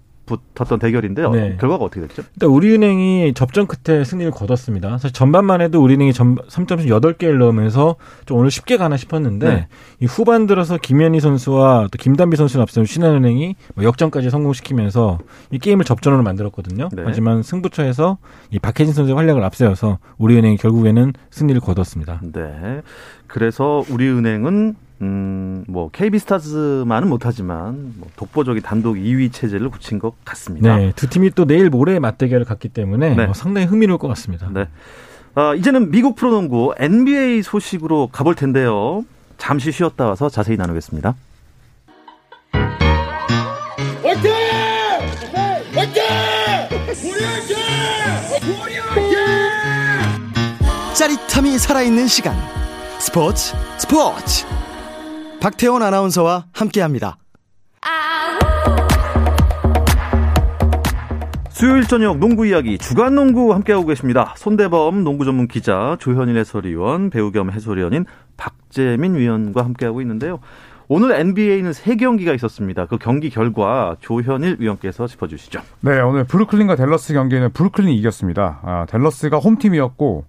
붙었던 0.55 0.79
대결인데요. 0.79 1.31
네. 1.31 1.57
결과가 1.61 1.85
어떻게 1.85 2.01
됐죠? 2.03 2.23
일단 2.35 2.49
우리은행이 2.49 3.35
접전 3.35 3.67
끝에 3.67 4.05
승리를 4.05 4.31
거뒀습니다. 4.33 4.93
사실 4.93 5.13
전반만 5.13 5.61
해도 5.61 5.83
우리은행이 5.83 6.13
점, 6.13 6.37
3점씩 6.37 6.87
8개를 6.87 7.39
넣으면서 7.39 7.97
좀 8.27 8.39
오늘 8.39 8.51
쉽게 8.51 8.77
가나 8.77 8.97
싶었는데 8.97 9.49
네. 9.49 9.69
이 10.01 10.07
후반 10.07 10.47
들어서 10.47 10.79
김연희 10.79 11.21
선수와 11.21 11.89
또 11.91 11.99
김단비 11.99 12.37
선수를 12.37 12.63
앞세운 12.63 12.87
신한은행이 12.87 13.57
뭐 13.75 13.85
역전까지 13.85 14.31
성공시키면서 14.31 15.19
이 15.51 15.59
게임을 15.59 15.85
접전으로 15.85 16.23
만들었거든요. 16.23 16.89
네. 16.93 17.03
하지만 17.05 17.43
승부처에서 17.43 18.19
이 18.51 18.59
박혜진 18.59 18.95
선수의 18.95 19.17
활약을 19.17 19.43
앞세워서 19.45 19.99
우리은행이 20.19 20.57
결국에는 20.57 21.13
승리를 21.31 21.61
거뒀습니다. 21.61 22.21
네. 22.33 22.83
그래서 23.27 23.85
우리은행은 23.91 24.77
음, 25.03 25.65
뭐 25.67 25.91
KB스타즈만은 25.91 27.09
못하지만 27.09 27.95
뭐 27.97 28.09
독보적인 28.17 28.63
단독 28.63 28.97
2위 28.97 29.33
체제를 29.33 29.71
굳힌 29.71 29.99
것 29.99 30.15
같습니다. 30.25 30.77
네, 30.77 30.93
두 30.95 31.09
팀이 31.09 31.31
또 31.31 31.47
내일 31.47 31.71
모레 31.71 31.99
맞대결을 31.99 32.45
갖기 32.45 32.69
때문에 32.69 33.15
네. 33.15 33.25
뭐 33.25 33.35
상당히 33.35 33.67
흥미로울 33.67 33.99
것 33.99 34.09
같습니다. 34.09 34.49
네. 34.53 34.69
아, 35.35 35.55
이제는 35.55 35.91
미국 35.91 36.17
프로농구 36.17 36.75
NBA 36.79 37.43
소식으로 37.43 38.09
가볼 38.13 38.35
텐데요. 38.35 39.05
잠시 39.39 39.73
쉬었다 39.73 40.07
와서 40.07 40.29
자세히 40.29 40.57
나누겠습니다. 40.57 41.15
화이팅! 44.03 44.33
화이팅! 45.75 46.03
우리 47.05 47.25
화이팅! 47.25 49.21
짜릿함이 50.95 51.59
살아있는 51.59 52.07
시간. 52.07 52.37
스포츠 52.99 53.55
스포츠 53.79 54.45
박태원 55.41 55.83
아나운서와 55.83 56.47
함께합니다. 56.53 57.17
수요일 61.49 61.85
저녁 61.85 62.19
농구 62.19 62.47
이야기 62.47 62.79
주간 62.79 63.15
농구 63.15 63.53
함께하고 63.55 63.87
계십니다. 63.87 64.35
손대범 64.37 65.03
농구 65.03 65.25
전문 65.25 65.49
기자, 65.49 65.97
조현일 65.99 66.37
해설위원, 66.39 67.11
배우 67.11 67.33
겸 67.33 67.51
해설위원인 67.51 68.05
박재민 68.37 69.15
위원과 69.15 69.65
함께하고 69.65 70.01
있는데요. 70.03 70.41
오늘 70.89 71.13
NBA는 71.13 71.73
세 71.73 71.97
경기가 71.97 72.35
있었습니다. 72.35 72.87
그 72.87 72.99
경기 72.99 73.31
결과 73.31 73.97
조현일 74.01 74.57
위원께서 74.59 75.07
짚어주시죠. 75.07 75.61
네, 75.81 76.01
오늘 76.01 76.25
브루클린과 76.25 76.77
댈러스 76.77 77.13
경기는 77.13 77.53
브루클린이 77.53 77.97
이겼습니다. 77.97 78.61
아, 78.63 78.87
댈러스가 78.89 79.39
홈팀이었고 79.39 80.25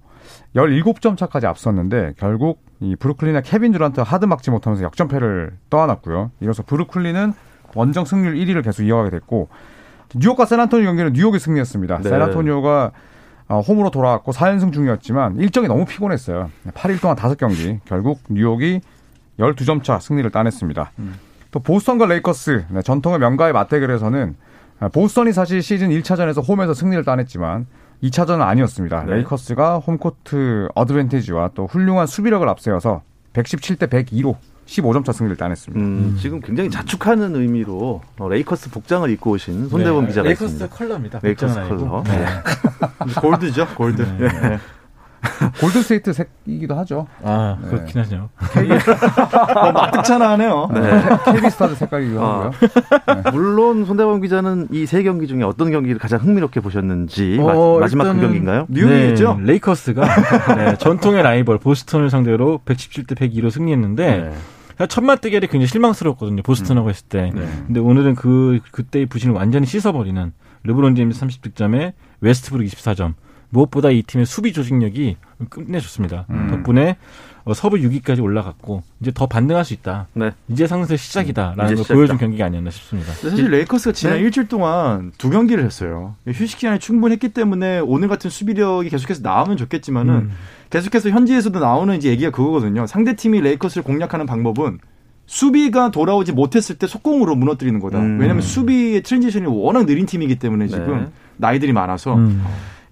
17점 0.55 1.17
차까지 1.17 1.47
앞섰는데 1.47 2.13
결국 2.17 2.63
이 2.79 2.95
브루클린의 2.95 3.43
케빈 3.43 3.71
듀란트 3.71 4.01
하드 4.01 4.25
막지 4.25 4.51
못하면서 4.51 4.83
역전패를 4.83 5.57
떠안았고요. 5.69 6.31
이어서 6.41 6.63
브루클린은 6.63 7.33
원정 7.75 8.05
승률 8.05 8.35
1위를 8.35 8.63
계속 8.63 8.83
이어가게 8.83 9.11
됐고 9.11 9.49
뉴욕과 10.15 10.45
샌안토니오 10.45 10.85
경기는 10.87 11.13
뉴욕이 11.13 11.39
승리했습니다. 11.39 11.97
네. 11.99 12.09
샌안토니오가 12.09 12.91
어, 13.47 13.59
홈으로 13.59 13.91
돌아왔고 13.91 14.31
4연승 14.31 14.71
중이었지만 14.71 15.37
일정이 15.37 15.67
너무 15.67 15.85
피곤했어요. 15.85 16.49
8일 16.69 17.01
동안 17.01 17.17
5경기 17.17 17.79
결국 17.85 18.19
뉴욕이 18.29 18.81
12점 19.39 19.83
차 19.83 19.99
승리를 19.99 20.29
따냈습니다. 20.29 20.91
음. 20.99 21.15
또 21.51 21.59
보스턴과 21.59 22.05
레이커스 22.05 22.65
네, 22.69 22.81
전통의 22.81 23.19
명가의 23.19 23.51
맞대결에서는 23.53 24.35
아, 24.79 24.87
보스턴이 24.87 25.33
사실 25.33 25.61
시즌 25.61 25.89
1차전에서 25.89 26.47
홈에서 26.47 26.73
승리를 26.73 27.03
따냈지만 27.03 27.67
2차전은 28.03 28.41
아니었습니다. 28.41 29.03
네. 29.03 29.15
레이커스가 29.15 29.77
home 29.79 30.19
court 30.19 30.69
advantage와 30.75 31.51
또 31.53 31.67
훌륭한 31.67 32.07
수비력을 32.07 32.47
앞세워서 32.47 33.01
117대 33.33 33.87
102로 33.89 34.35
15점 34.65 35.03
차 35.03 35.11
승리를 35.11 35.35
따냈습니다. 35.37 35.83
음, 35.85 36.17
지금 36.19 36.39
굉장히 36.39 36.69
자축하는 36.69 37.35
의미로 37.35 38.01
어, 38.17 38.29
레이커스 38.29 38.71
복장을 38.71 39.09
입고 39.09 39.31
오신 39.31 39.69
손대범 39.69 40.01
네. 40.03 40.07
기자가 40.07 40.27
레이커스 40.27 40.53
있습니다. 40.53 40.75
컬러입니다. 40.75 41.19
레이커스 41.21 41.55
컬러. 41.55 42.03
네. 42.05 42.25
골드죠, 43.21 43.67
골드. 43.75 44.01
네. 44.01 44.59
네. 45.41 45.51
골든스테이트 45.59 46.13
색이기도 46.13 46.75
하죠. 46.79 47.07
아 47.23 47.57
네. 47.61 47.69
그렇긴 47.69 48.01
하죠. 48.01 48.29
뭐 49.53 49.71
마뜩찬하네요. 49.71 50.69
네. 50.73 51.01
KB스타즈 51.33 51.75
색깔이기도 51.75 52.21
아. 52.23 52.35
하고요. 52.45 52.51
네. 53.23 53.31
물론 53.31 53.85
손대범 53.85 54.21
기자는 54.21 54.67
이 54.71 54.85
세 54.85 55.03
경기 55.03 55.27
중에 55.27 55.43
어떤 55.43 55.71
경기를 55.71 55.99
가장 55.99 56.19
흥미롭게 56.19 56.59
보셨는지 56.59 57.37
어, 57.39 57.79
마, 57.79 57.87
지막그 57.87 58.19
경기인가요? 58.19 58.65
뉴욕이죠. 58.69 59.35
네, 59.39 59.45
레이커스가 59.53 60.55
네, 60.55 60.75
전통의 60.77 61.23
라이벌 61.23 61.59
보스턴을 61.59 62.09
상대로 62.09 62.59
117대 62.65 63.15
102로 63.15 63.49
승리했는데 63.51 64.31
첫 64.89 65.03
맞대결이 65.03 65.47
굉장히 65.47 65.67
실망스러웠거든요. 65.67 66.41
보스턴하고 66.41 66.87
음. 66.87 66.89
했을 66.89 67.05
때. 67.07 67.31
네. 67.33 67.47
근데 67.67 67.79
오늘은 67.79 68.15
그 68.15 68.59
그때의 68.71 69.05
부진을 69.05 69.35
완전히 69.35 69.65
씻어버리는 69.67 70.33
르브론 70.63 70.95
제임스 70.95 71.25
30득점에 71.25 71.93
웨스트브룩 72.21 72.65
24점. 72.65 73.13
무엇보다 73.51 73.91
이 73.91 74.01
팀의 74.01 74.25
수비 74.25 74.53
조직력이 74.53 75.17
끝내줬습니다. 75.49 76.25
음. 76.29 76.47
덕분에 76.49 76.97
어, 77.43 77.53
서부 77.53 77.77
6위까지 77.77 78.23
올라갔고 78.23 78.83
이제 79.01 79.11
더 79.13 79.25
반등할 79.25 79.65
수 79.65 79.73
있다. 79.73 80.07
네. 80.13 80.31
이제 80.47 80.67
상승의 80.67 80.97
시작이다라는 80.97 81.75
걸 81.75 81.85
보여준 81.95 82.17
경기가 82.17 82.45
아니었나 82.45 82.69
싶습니다. 82.69 83.11
사실 83.13 83.49
레이커스가 83.49 83.93
지난 83.93 84.17
네. 84.17 84.21
일주일 84.21 84.47
동안 84.47 85.11
두 85.17 85.29
경기를 85.29 85.65
했어요. 85.65 86.15
휴식 86.27 86.59
기간이 86.59 86.79
충분했기 86.79 87.29
때문에 87.29 87.79
오늘 87.79 88.07
같은 88.07 88.29
수비력이 88.29 88.89
계속해서 88.89 89.21
나오면 89.23 89.57
좋겠지만은 89.57 90.13
음. 90.13 90.31
계속해서 90.69 91.09
현지에서도 91.09 91.59
나오는 91.59 91.95
이제 91.97 92.09
얘기가 92.09 92.31
그거거든요. 92.31 92.85
상대 92.87 93.15
팀이 93.15 93.41
레이커스를 93.41 93.83
공략하는 93.83 94.25
방법은 94.25 94.79
수비가 95.25 95.91
돌아오지 95.91 96.33
못했을 96.33 96.77
때 96.77 96.87
속공으로 96.87 97.35
무너뜨리는 97.35 97.79
거다. 97.79 97.99
음. 97.99 98.19
왜냐하면 98.19 98.43
수비의 98.43 99.01
transition이 99.01 99.47
워낙 99.47 99.85
느린 99.85 100.05
팀이기 100.05 100.35
때문에 100.37 100.67
지금 100.67 100.99
네. 100.99 101.07
나이들이 101.37 101.73
많아서. 101.73 102.15
음. 102.15 102.43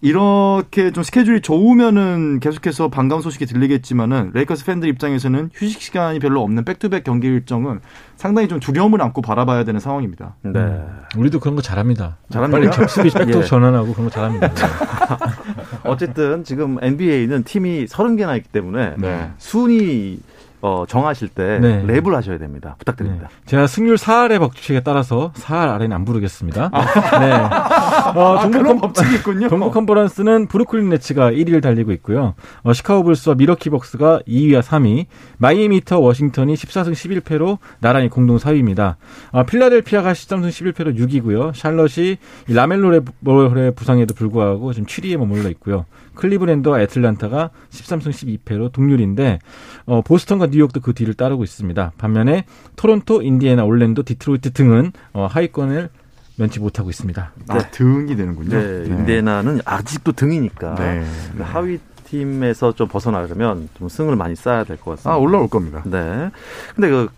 이렇게 0.02 0.92
좀 0.92 1.04
스케줄이 1.04 1.42
좋으면은 1.42 2.40
계속해서 2.40 2.88
반가운 2.88 3.22
소식이 3.22 3.46
들리겠지만은 3.46 4.32
레이커스 4.34 4.66
팬들 4.66 4.88
입장에서는 4.88 5.50
휴식 5.54 5.82
시간이 5.82 6.20
별로 6.20 6.42
없는 6.42 6.64
back-to-back 6.64 7.04
경기 7.04 7.28
일정은 7.28 7.82
상당히 8.16 8.48
좀 8.48 8.60
두려움을 8.60 9.02
안고 9.02 9.22
바라봐야 9.22 9.66
되는 9.66 9.80
상황입니다. 9.80 10.36
네. 10.42 10.60
음. 10.60 11.02
우리도 11.18 11.40
그런 11.40 11.56
거 11.56 11.62
잘합니다. 11.62 12.18
잘합니다. 12.30 12.60
빨리 12.60 12.72
접수비 12.72 13.10
back 13.10 13.30
to 13.30 13.40
예. 13.40 13.44
전환하고 13.44 13.92
그런 13.94 14.06
거 14.08 14.12
잘합니다. 14.12 14.52
어쨌든 15.84 16.44
지금 16.46 16.78
NBA는 16.82 17.44
팀이 17.44 17.86
30개나 17.86 18.38
있기 18.38 18.50
때문에 18.50 18.96
네. 18.98 19.32
순위 19.38 20.20
어, 20.62 20.84
정하실 20.88 21.30
때 21.30 21.60
네. 21.60 21.84
rap을 21.86 22.14
하셔야 22.14 22.38
됩니다. 22.38 22.76
부탁드립니다. 22.80 23.30
네. 23.30 23.36
제가 23.46 23.68
승률 23.68 23.96
4할의 23.96 24.40
법칙에 24.40 24.82
따라서 24.82 25.32
4할 25.36 25.70
아래는 25.70 25.96
안 25.96 26.06
부르겠습니다. 26.06 26.70
아. 26.74 27.20
네. 27.20 27.32
어, 28.20 28.42
동부, 28.42 28.60
아, 28.60 28.64
컨, 28.64 28.82
법칙이 28.82 29.16
있군요. 29.16 29.48
동부 29.50 29.72
컨퍼런스는 29.72 30.48
브루클린 30.48 30.90
네츠가 30.90 31.32
1위를 31.32 31.62
달리고 31.62 31.92
있고요. 31.94 32.34
어, 32.64 32.74
시카고 32.74 33.04
불스와 33.04 33.36
미러키 33.36 33.70
벅스가 33.70 34.22
2위와 34.28 34.62
3위, 34.62 35.06
마이애미 35.38 35.82
또 35.82 36.00
워싱턴이 36.00 36.56
14승 36.56 36.92
11패로 36.92 37.60
나란히 37.80 38.10
공동 38.10 38.38
4위입니다. 38.38 38.96
어, 39.32 39.44
필라델피아가 39.44 40.12
13승 40.12 40.50
11패로 40.50 40.98
6위고요. 40.98 41.54
샬럿이 41.56 42.18
라멜로의 42.48 43.02
부상에도 43.76 44.14
불구하고 44.14 44.74
지금 44.74 44.88
7위에 44.88 45.18
머물러 45.18 45.50
있고요. 45.52 45.86
클리브랜드와 46.20 46.82
애틀란타가 46.82 47.50
13승 47.70 48.10
12패로 48.10 48.72
동률인데 48.72 49.40
어, 49.86 50.02
보스턴과 50.02 50.48
뉴욕도 50.50 50.82
그 50.82 50.94
뒤를 50.94 51.14
따르고 51.14 51.44
있습니다. 51.44 51.94
반면에 51.98 52.46
토론토, 52.76 53.22
인디애나, 53.22 53.64
올랜도, 53.64 54.04
디트로이트 54.04 54.52
등은 54.54 54.92
어, 55.14 55.28
하위권을 55.30 55.90
면치 56.38 56.60
못하고 56.60 56.90
있습니다. 56.90 57.32
아, 57.50 57.58
네. 57.58 57.72
등이 57.72 58.16
되는군요. 58.16 58.50
네, 58.58 58.80
네. 58.84 58.86
인디애나는 58.88 59.60
아직도 59.66 60.14
등이니까 60.14 60.76
네. 60.76 61.04
그 61.38 61.44
하위 61.44 61.80
팀에서 62.06 62.72
좀 62.72 62.88
벗어나려면 62.88 63.70
좀 63.78 63.90
승을 63.90 64.16
많이 64.16 64.36
쌓아야 64.36 64.64
될 64.64 64.78
것 64.78 64.92
같습니다. 64.92 65.12
아 65.12 65.18
올라올 65.18 65.48
겁니다. 65.50 65.84
네. 65.86 66.32
근데 66.76 66.90
그 66.90 67.10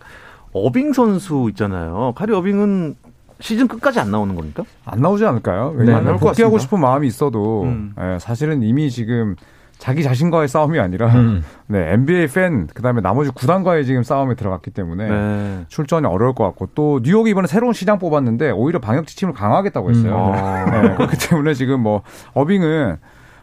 어빙 0.52 0.92
선수 0.92 1.46
있잖아요. 1.50 2.12
카리 2.16 2.34
어빙은 2.34 2.96
시즌 3.40 3.66
끝까지 3.68 3.98
안 4.00 4.10
나오는 4.10 4.34
겁니까? 4.34 4.64
안 4.84 5.00
나오지 5.00 5.24
않을까요? 5.24 5.72
왜냐하면 5.76 6.14
네, 6.14 6.20
복귀하고 6.20 6.58
싶은 6.58 6.78
마음이 6.80 7.06
있어도 7.08 7.62
음. 7.64 7.94
예, 7.98 8.18
사실은 8.20 8.62
이미 8.62 8.90
지금 8.90 9.34
자기 9.82 10.04
자신과의 10.04 10.46
싸움이 10.46 10.78
아니라 10.78 11.08
음. 11.08 11.44
네, 11.66 11.94
NBA 11.94 12.28
팬 12.28 12.68
그다음에 12.68 13.00
나머지 13.00 13.30
구단과의 13.30 13.84
지금 13.84 14.04
싸움에 14.04 14.36
들어갔기 14.36 14.70
때문에 14.70 15.08
네. 15.08 15.64
출전이 15.66 16.06
어려울 16.06 16.36
것 16.36 16.44
같고 16.44 16.68
또 16.76 17.00
뉴욕이 17.02 17.30
이번에 17.30 17.48
새로운 17.48 17.72
시장 17.72 17.98
뽑았는데 17.98 18.52
오히려 18.52 18.78
방역 18.78 19.08
지침을 19.08 19.34
강화하겠다고 19.34 19.90
했어요. 19.90 20.14
음. 20.14 20.32
아. 20.34 20.70
네, 20.70 20.94
그렇기 20.94 21.16
때문에 21.28 21.54
지금 21.54 21.80
뭐 21.80 22.02
어빙은 22.32 22.96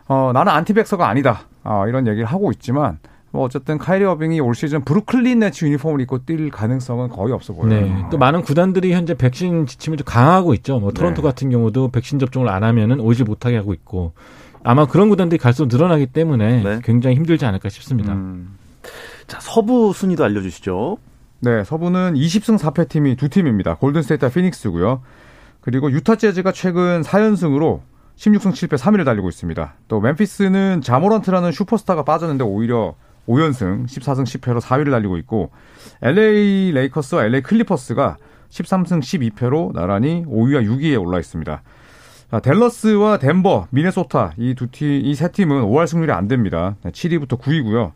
어, 0.08 0.32
나는 0.34 0.54
안티백서가 0.54 1.10
아니다 1.10 1.41
어, 1.65 1.84
이런 1.89 2.08
얘기를 2.08 2.25
하고 2.25 2.52
있지만 2.52 2.99
뭐 3.32 3.43
어쨌든 3.43 3.78
카이리 3.78 4.06
어빙이 4.06 4.39
올 4.39 4.56
시즌 4.56 4.86
브루클린 4.86 5.39
네츠 5.39 5.65
유니폼을 5.65 5.99
입고 5.99 6.19
뛸 6.19 6.52
가능성은 6.52 7.10
거의 7.10 7.34
없어 7.34 7.52
보여요. 7.52 7.82
네. 7.82 8.06
또 8.12 8.17
많은 8.17 8.43
구단들이 8.43 8.93
현재 8.93 9.13
백신 9.13 9.65
지침을 9.65 9.97
좀 9.97 10.06
강화하고 10.06 10.54
있죠. 10.54 10.80
뭐 10.80 10.93
토론토 10.93 11.21
네. 11.21 11.28
같은 11.28 11.49
경우도 11.49 11.89
백신 11.89 12.17
접종을 12.17 12.47
안 12.47 12.63
하면은 12.63 13.02
오지 13.02 13.25
못하게 13.25 13.58
하고 13.58 13.73
있고 13.73 14.13
아마 14.63 14.86
그런 14.86 15.10
구단들이 15.10 15.39
갈수록 15.39 15.67
늘어나기 15.67 16.08
때문에 16.08 16.63
네. 16.63 16.80
굉장히 16.84 17.15
힘들지 17.15 17.45
않을까 17.45 17.69
싶습니다. 17.69 18.13
음. 18.13 18.58
자, 19.28 19.39
서부 19.39 19.93
순위도 19.93 20.24
알려주시죠. 20.24 20.98
네, 21.41 21.63
서부는 21.63 22.15
20승 22.15 22.58
4패 22.58 22.89
팀이 22.89 23.15
두 23.15 23.30
팀입니다. 23.30 23.76
골든스테이트와 23.76 24.32
피닉스고요. 24.32 25.02
그리고 25.62 25.91
유타 25.91 26.15
재즈가 26.15 26.52
최근 26.52 27.02
4연승으로 27.02 27.82
16승 28.17 28.52
7패 28.52 28.78
3위를 28.78 29.06
달리고 29.06 29.30
있습니다. 29.30 29.76
또 29.88 30.02
멤피스는 30.02 30.82
자 30.82 30.90
모란트라는 30.90 31.52
슈퍼스타가 31.52 32.04
빠졌는데 32.04 32.43
오히려 32.43 32.95
5연승 33.28 33.86
14승 33.86 34.24
10패로 34.24 34.60
4위를 34.60 34.91
달리고 34.91 35.17
있고 35.17 35.52
LA 36.02 36.72
레이커스와 36.74 37.26
LA 37.26 37.41
클리퍼스가 37.41 38.17
13승 38.50 39.00
12패로 39.00 39.72
나란히 39.74 40.26
5위와 40.26 40.65
6위에 40.65 41.00
올라 41.00 41.19
있습니다. 41.19 41.62
자, 42.32 42.39
댈러스와 42.39 43.18
덴버, 43.18 43.68
미네소타 43.72 44.34
이 44.38 44.54
두 44.54 44.68
팀, 44.68 44.88
이 45.04 45.15
세 45.15 45.32
팀은 45.32 45.63
5할 45.63 45.88
승률이 45.88 46.12
안 46.12 46.28
됩니다. 46.28 46.76
7위부터 46.84 47.39
9위고요. 47.39 47.92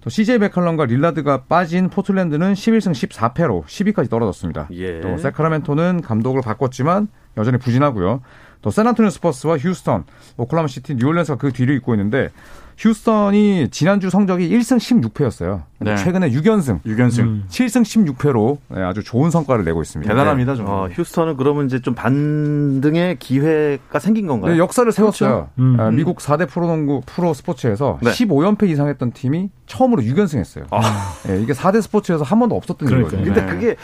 또 0.00 0.10
CJ 0.10 0.38
맥칼럼과 0.38 0.86
릴라드가 0.86 1.42
빠진 1.44 1.90
포틀랜드는 1.90 2.54
11승 2.54 2.92
14패로 2.92 3.64
10위까지 3.64 4.08
떨어졌습니다. 4.08 4.68
예. 4.72 5.00
또 5.00 5.18
새크라멘토는 5.18 6.00
감독을 6.00 6.40
바꿨지만 6.42 7.08
여전히 7.36 7.58
부진하고요. 7.58 8.22
또 8.66 8.72
샌안토니오 8.72 9.10
스퍼스와 9.10 9.58
휴스턴, 9.58 10.02
오클라호마 10.36 10.66
시티, 10.66 10.96
뉴올리언스가 10.96 11.38
그 11.38 11.52
뒤를 11.52 11.76
잇고 11.76 11.94
있는데 11.94 12.30
휴스턴이 12.76 13.68
지난주 13.70 14.10
성적이 14.10 14.50
1승 14.50 14.78
16패였어요. 14.78 15.62
네. 15.78 15.94
최근에 15.94 16.32
6연승, 16.32 16.82
6연승. 16.82 17.20
음. 17.20 17.44
7승 17.48 18.16
16패로 18.16 18.58
아주 18.74 19.04
좋은 19.04 19.30
성과를 19.30 19.64
내고 19.64 19.82
있습니다. 19.82 20.12
대단합니다, 20.12 20.56
좀. 20.56 20.66
어, 20.68 20.88
휴스턴은 20.90 21.36
그러면 21.36 21.66
이제 21.66 21.80
좀 21.80 21.94
반등의 21.94 23.20
기회가 23.20 24.00
생긴 24.00 24.26
건가요? 24.26 24.54
네, 24.54 24.58
역사를 24.58 24.90
세웠어요. 24.90 25.48
음. 25.60 25.76
아, 25.78 25.92
미국 25.92 26.18
4대 26.18 26.48
프로농구 26.48 27.02
프로 27.06 27.34
스포츠에서 27.34 28.00
네. 28.02 28.10
15연패 28.10 28.68
이상 28.68 28.88
했던 28.88 29.12
팀이 29.12 29.48
처음으로 29.66 30.02
6연승했어요. 30.02 30.64
아. 30.72 31.14
네, 31.28 31.40
이게 31.40 31.52
4대 31.52 31.80
스포츠에서 31.82 32.24
한 32.24 32.40
번도 32.40 32.56
없었던. 32.56 32.88
일이거든요. 32.88 33.22
근데 33.26 33.46
네. 33.46 33.46
그게 33.46 33.76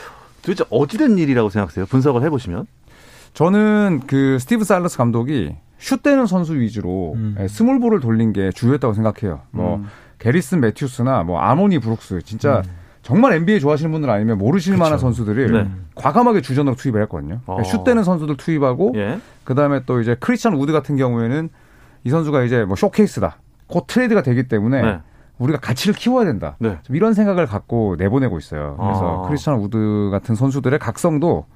도대체 0.42 0.64
어찌된 0.70 1.18
일이라고 1.18 1.50
생각하세요? 1.50 1.86
분석을 1.86 2.24
해보시면. 2.24 2.66
저는 3.34 4.00
그 4.06 4.38
스티븐 4.38 4.64
사일러스 4.64 4.96
감독이 4.96 5.56
슛 5.78 6.02
되는 6.02 6.26
선수 6.26 6.54
위주로 6.54 7.14
음. 7.16 7.36
예, 7.40 7.48
small 7.48 7.70
ball을 7.70 8.00
돌린 8.00 8.32
게 8.32 8.50
주효했다고 8.52 8.94
생각해요. 8.94 9.40
뭐 9.50 9.76
음. 9.76 9.86
게리슨 10.18 10.60
매튜스나 10.60 11.24
뭐 11.24 11.40
아모니 11.40 11.80
브룩스 11.80 12.22
진짜 12.22 12.62
음. 12.64 12.70
정말 13.02 13.32
NBA 13.32 13.58
좋아하시는 13.58 13.90
분들 13.90 14.08
아니면 14.08 14.38
모르실 14.38 14.76
만한 14.76 14.98
선수들을 14.98 15.52
네. 15.52 15.68
과감하게 15.96 16.40
주전으로 16.40 16.76
투입을 16.76 17.02
했거든요. 17.02 17.40
어. 17.46 17.62
슛되는 17.64 18.04
선수들 18.04 18.36
투입하고 18.36 18.92
예. 18.94 19.18
그다음에 19.42 19.80
또 19.86 20.00
이제 20.00 20.14
크리스찬 20.20 20.54
우드 20.54 20.72
같은 20.72 20.96
경우에는 20.96 21.48
이 22.04 22.10
선수가 22.10 22.44
이제 22.44 22.64
뭐 22.64 22.76
showcase다. 22.76 23.38
곧 23.66 23.86
트레이드가 23.88 24.22
되기 24.22 24.46
때문에 24.46 24.82
네. 24.82 25.00
우리가 25.38 25.58
가치를 25.58 25.94
키워야 25.94 26.26
된다. 26.26 26.56
네. 26.60 26.78
좀 26.84 26.94
이런 26.94 27.14
생각을 27.14 27.46
갖고 27.46 27.96
내보내고 27.98 28.38
있어요. 28.38 28.76
그래서 28.78 29.24
아. 29.24 29.26
크리스찬 29.26 29.56
우드 29.56 30.10
같은 30.12 30.36
선수들의 30.36 30.78
각성도 30.78 31.46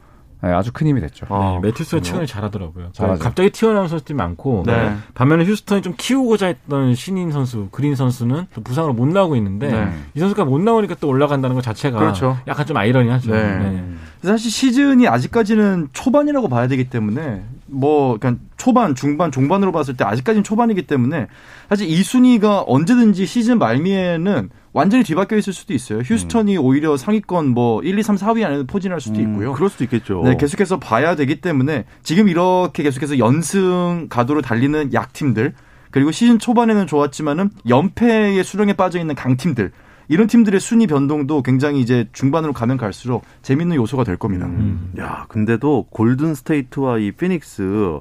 네, 0.42 0.52
아주 0.52 0.70
큰 0.72 0.86
힘이 0.86 1.00
됐죠. 1.00 1.26
아, 1.30 1.58
네, 1.62 1.68
매튜스가 1.68 2.02
최근에 2.02 2.26
잘하더라고요. 2.26 2.90
잘하죠. 2.92 3.22
갑자기 3.22 3.50
튀어나온 3.50 3.88
선수들이 3.88 4.14
많고 4.14 4.64
네. 4.66 4.94
반면에 5.14 5.44
휴스턴이 5.44 5.82
좀 5.82 5.94
키우고자 5.96 6.46
했던 6.46 6.94
신인 6.94 7.32
선수 7.32 7.68
그린 7.70 7.96
선수는 7.96 8.46
또 8.54 8.60
부상으로 8.62 8.92
못 8.92 9.06
나오고 9.06 9.36
있는데 9.36 9.70
네. 9.70 9.92
이 10.14 10.20
선수가 10.20 10.44
못 10.44 10.60
나오니까 10.60 10.96
또 11.00 11.08
올라간다는 11.08 11.54
것 11.54 11.62
자체가 11.62 11.98
그렇죠. 11.98 12.38
약간 12.46 12.66
좀 12.66 12.76
아이러니하죠. 12.76 13.32
네. 13.32 13.84
사실 14.22 14.50
시즌이 14.50 15.08
아직까지는 15.08 15.88
초반이라고 15.92 16.48
봐야 16.48 16.66
되기 16.68 16.90
때문에 16.90 17.44
뭐 17.66 18.18
그냥 18.18 18.40
초반, 18.56 18.94
중반, 18.94 19.30
종반으로 19.30 19.72
봤을 19.72 19.96
때 19.96 20.04
아직까지는 20.04 20.44
초반이기 20.44 20.86
때문에 20.86 21.26
사실 21.68 21.88
이 21.88 22.02
순위가 22.02 22.64
언제든지 22.66 23.26
시즌 23.26 23.58
말미에는 23.58 24.50
완전히 24.72 25.04
뒤바뀌어 25.04 25.38
있을 25.38 25.52
수도 25.52 25.72
있어요. 25.72 26.00
휴스턴이 26.00 26.58
오히려 26.58 26.96
상위권 26.96 27.48
뭐 27.48 27.82
1, 27.82 27.98
2, 27.98 28.02
3, 28.02 28.16
4위 28.16 28.44
안에 28.44 28.64
포진할 28.64 29.00
수도 29.00 29.20
있고요. 29.20 29.50
음, 29.50 29.54
그럴 29.54 29.70
수도 29.70 29.84
있겠죠. 29.84 30.22
네, 30.22 30.36
계속해서 30.36 30.78
봐야 30.78 31.16
되기 31.16 31.40
때문에 31.40 31.86
지금 32.02 32.28
이렇게 32.28 32.82
계속해서 32.82 33.18
연승 33.18 34.06
가도로 34.10 34.42
달리는 34.42 34.92
약팀들 34.92 35.54
그리고 35.90 36.10
시즌 36.10 36.38
초반에는 36.38 36.86
좋았지만은 36.86 37.50
연패의 37.66 38.44
수렁에 38.44 38.74
빠져 38.74 38.98
있는 39.00 39.14
강팀들 39.14 39.72
이런 40.08 40.26
팀들의 40.26 40.60
순위 40.60 40.86
변동도 40.86 41.42
굉장히 41.42 41.80
이제 41.80 42.06
중반으로 42.12 42.52
가면 42.52 42.76
갈수록 42.76 43.24
재밌는 43.42 43.76
요소가 43.76 44.04
될 44.04 44.16
겁니다. 44.16 44.46
음. 44.46 44.92
야, 44.98 45.26
근데도 45.28 45.86
골든 45.90 46.34
스테이트와 46.34 46.98
이 46.98 47.12
피닉스 47.12 47.98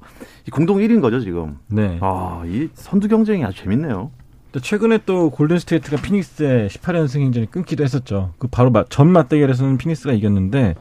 이 0.48 0.52
공동 0.52 0.78
1위인 0.78 1.02
거죠, 1.02 1.20
지금. 1.20 1.58
네. 1.68 1.98
아, 2.02 2.44
이 2.46 2.70
선두 2.74 3.08
경쟁이 3.08 3.44
아주 3.44 3.64
재밌네요. 3.64 4.12
또 4.52 4.60
최근에 4.62 5.00
또 5.06 5.32
골든 5.32 5.60
스테이트가 5.60 6.02
피닉스의 6.02 6.70
18연승 6.70 7.20
행진이 7.22 7.52
끊기도 7.52 7.84
했었죠. 7.84 8.34
그 8.38 8.48
바로 8.48 8.72
마- 8.72 8.86
전 8.88 9.10
맞대결에서는 9.12 9.78
피닉스가 9.78 10.14
이겼는데 10.14 10.76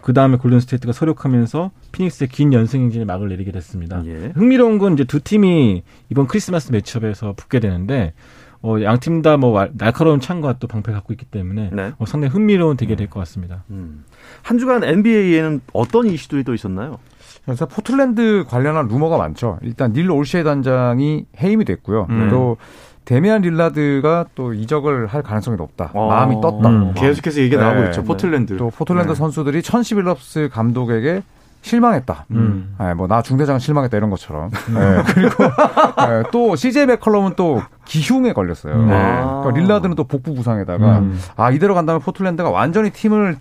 그 0.00 0.12
다음에 0.12 0.38
골든 0.38 0.58
스테이트가 0.60 0.92
설욕하면서 0.92 1.70
피닉스의 1.92 2.28
긴 2.30 2.52
연승 2.52 2.80
행진에 2.80 3.04
막을 3.04 3.28
내리게 3.28 3.52
됐습니다. 3.52 4.02
예. 4.06 4.32
흥미로운 4.34 4.78
건 4.78 4.94
이제 4.94 5.04
두 5.04 5.20
팀이 5.20 5.82
이번 6.10 6.26
크리스마스 6.26 6.72
matchup에서 6.72 7.34
붙게 7.36 7.60
되는데 7.60 8.12
어, 8.62 8.76
양팀 8.80 9.22
다 9.22 9.36
뭐 9.36 9.66
날카로운 9.76 10.20
창과 10.20 10.54
또 10.60 10.66
방패 10.68 10.92
갖고 10.92 11.12
있기 11.12 11.24
때문에 11.26 11.70
네. 11.72 11.92
어, 11.98 12.06
상당히 12.06 12.32
흥미로운 12.32 12.76
대결이 12.76 12.96
될 12.96 13.08
것 13.08 13.18
같습니다. 13.20 13.64
음. 13.70 14.04
한 14.42 14.58
주간 14.58 14.84
NBA에는 14.84 15.60
어떤 15.72 16.06
이슈들이 16.06 16.44
또 16.44 16.54
있었나요? 16.54 16.98
그래서 17.44 17.66
포틀랜드 17.66 18.44
관련한 18.48 18.86
루머가 18.86 19.16
많죠. 19.18 19.58
일단 19.62 19.92
닐 19.92 20.10
올시에 20.10 20.44
단장이 20.44 21.26
해임이 21.40 21.64
됐고요. 21.64 22.06
음. 22.10 22.28
또 22.30 22.56
데미안 23.04 23.42
릴라드가 23.42 24.26
또 24.36 24.54
이적을 24.54 25.08
할 25.08 25.22
가능성이 25.24 25.56
높다. 25.56 25.90
어. 25.92 26.06
마음이 26.08 26.40
떴다. 26.40 26.68
음. 26.68 26.94
계속해서 26.94 27.40
얘기가 27.40 27.60
네, 27.60 27.68
나오고 27.68 27.86
있죠. 27.88 28.02
네. 28.02 28.06
포틀랜드. 28.06 28.56
또 28.58 28.70
포틀랜드 28.70 29.08
네. 29.08 29.14
선수들이 29.16 29.62
천시 29.62 29.95
빌럽스 29.95 30.50
감독에게 30.52 31.22
실망했다. 31.62 32.26
음. 32.32 32.74
네, 32.78 32.92
뭐 32.94 33.13
나 33.13 33.22
중대장 33.22 33.58
실망했다 33.58 33.96
이런 33.96 34.10
것처럼. 34.10 34.50
네, 34.50 35.02
그리고 35.14 35.44
네, 35.44 36.22
또 36.30 36.56
CJ 36.56 36.86
맥컬럼은 36.86 37.34
또 37.36 37.62
기흉에 37.86 38.32
걸렸어요. 38.32 38.74
음. 38.74 38.88
네. 38.88 38.94
아. 38.94 39.40
그러니까 39.40 39.60
릴라드는 39.60 39.94
또 39.96 40.04
복부 40.04 40.34
부상에다가 40.34 40.98
음. 40.98 41.18
아 41.36 41.50
이대로 41.50 41.74
간다면 41.74 42.00
포틀랜드가 42.02 42.50
완전히 42.50 42.90
팀을 42.90 43.36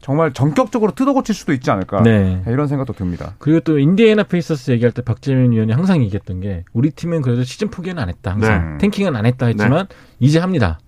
정말 0.00 0.32
전격적으로 0.32 0.92
뜯어고칠 0.92 1.34
수도 1.34 1.52
있지 1.52 1.70
않을까. 1.70 2.02
네. 2.02 2.42
이런 2.46 2.66
생각도 2.66 2.92
듭니다. 2.92 3.34
그리고 3.38 3.60
또 3.60 3.78
인디애나 3.78 4.24
페이서스 4.24 4.72
얘기할 4.72 4.92
때 4.92 5.00
박재민 5.00 5.52
위원이 5.52 5.72
항상 5.72 6.02
얘기했던 6.02 6.40
게 6.40 6.64
우리 6.72 6.90
팀은 6.90 7.22
그래도 7.22 7.44
시즌 7.44 7.70
포기는 7.70 8.00
안 8.02 8.08
했다. 8.08 8.32
항상 8.32 8.72
네. 8.72 8.78
tanking은 8.78 9.16
안 9.16 9.26
했다 9.26 9.46
했지만 9.46 9.86
이제 10.18 10.40
합니다. 10.40 10.78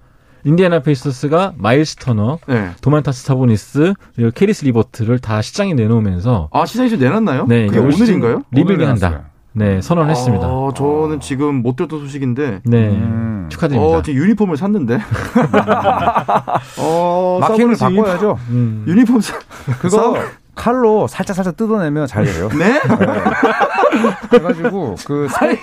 인디애나 0.45 0.81
페이서스가 0.81 1.55
마일스 1.57 1.97
터너, 1.97 2.39
네. 2.47 2.71
도만타스 2.83 3.25
사보니스, 3.27 3.95
그리고 4.15 4.31
캐리스 4.35 4.65
리버트를 4.67 5.19
다 5.19 5.41
시장에 5.43 5.73
내놓으면서 5.75 6.49
아 6.53 6.64
좀 6.64 6.99
내놨나요? 6.99 7.47
네, 7.47 7.67
그게 7.67 7.79
오늘인가요? 7.81 8.43
리빌딩 8.51 8.75
오늘 8.77 8.89
한다. 8.89 9.09
내놨어요. 9.09 9.35
네, 9.57 9.81
선언했습니다. 9.81 10.45
아, 10.47 10.71
저는 10.77 11.21
지금 11.21 11.63
못 11.63 11.77
들었던 11.77 12.01
소식인데. 12.01 12.61
네, 12.65 12.89
음. 12.91 13.47
축하드립니다. 13.49 13.99
어, 13.99 14.03
지금 14.03 14.21
유니폼을 14.23 14.57
샀는데. 14.57 14.99
마킹을 14.99 15.65
어, 16.79 17.39
유니폼- 17.41 17.79
바꿔야죠. 17.79 18.39
음. 18.51 18.85
유니폼 18.89 19.21
사. 19.21 19.39
그거 19.81 20.17
칼로 20.55 21.07
살짝 21.09 21.37
살짝 21.37 21.57
뜯어내면 21.57 22.07
잘 22.07 22.25
돼요. 22.25 22.49
네? 22.59 22.81
그래가지고 24.31 24.97
그 25.07 25.29
사- 25.31 25.47
아니, 25.47 25.57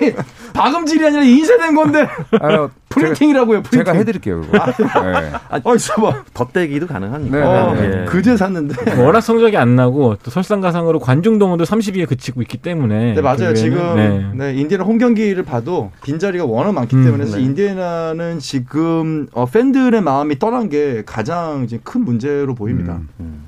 박음질이 0.53 1.05
아니라 1.05 1.23
인쇄된 1.23 1.75
건데. 1.75 2.07
아유, 2.39 2.69
프린팅이라고요, 2.89 3.63
프린팅. 3.63 3.85
제가, 3.85 3.97
해드릴게요 3.97 4.41
그거. 4.41 4.57
네. 4.57 5.31
아, 5.49 5.61
있어봐. 5.75 6.23
덧대기도 6.33 6.87
가능하니까. 6.87 7.37
네, 7.37 7.43
어, 7.43 7.73
네, 7.73 8.01
예. 8.01 8.05
그제 8.05 8.35
샀는데. 8.35 9.01
워낙 9.01 9.21
성적이 9.21 9.57
안 9.57 9.75
나고 9.75 10.17
또 10.23 10.29
설상가상으로 10.31 10.99
관중 10.99 11.39
동원도 11.39 11.63
30위에 11.63 12.07
그치고 12.07 12.41
있기 12.41 12.57
때문에 12.57 13.13
네, 13.13 13.21
맞아요. 13.21 13.53
지금 13.53 13.95
네. 13.95 14.31
네. 14.33 14.59
인디애나 14.59 14.83
홈 14.83 14.97
경기를 14.97 15.43
봐도 15.43 15.91
빈 16.03 16.19
자리가 16.19 16.45
워낙 16.45 16.73
많기 16.73 16.95
음, 16.97 17.05
때문에 17.05 17.25
네. 17.25 17.41
인디애나는 17.41 18.39
지금 18.39 19.27
어, 19.33 19.45
팬들의 19.45 20.01
마음이 20.01 20.37
떠난 20.39 20.67
게 20.69 21.03
가장 21.05 21.63
이제 21.63 21.79
큰 21.83 22.03
문제로 22.03 22.53
보입니다. 22.55 22.99
음. 23.19 23.43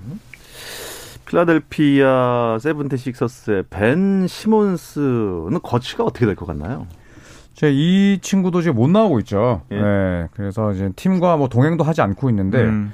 필라델피아 1.33 2.59
세븐티식서스의 2.61 3.63
벤 3.69 4.27
시몬스는 4.27 5.59
거치가 5.63 6.03
어떻게 6.03 6.25
될 6.27 6.35
것 6.35 6.45
같나요? 6.45 6.87
제이 7.55 8.19
친구도 8.21 8.61
지금 8.61 8.75
못 8.77 8.89
나오고 8.89 9.19
있죠. 9.19 9.61
예. 9.71 9.79
네. 9.81 10.27
그래서 10.33 10.71
이제 10.71 10.91
팀과 10.95 11.37
뭐 11.37 11.47
동행도 11.49 11.83
하지 11.83 12.01
않고 12.01 12.29
있는데 12.29 12.63
음. 12.63 12.93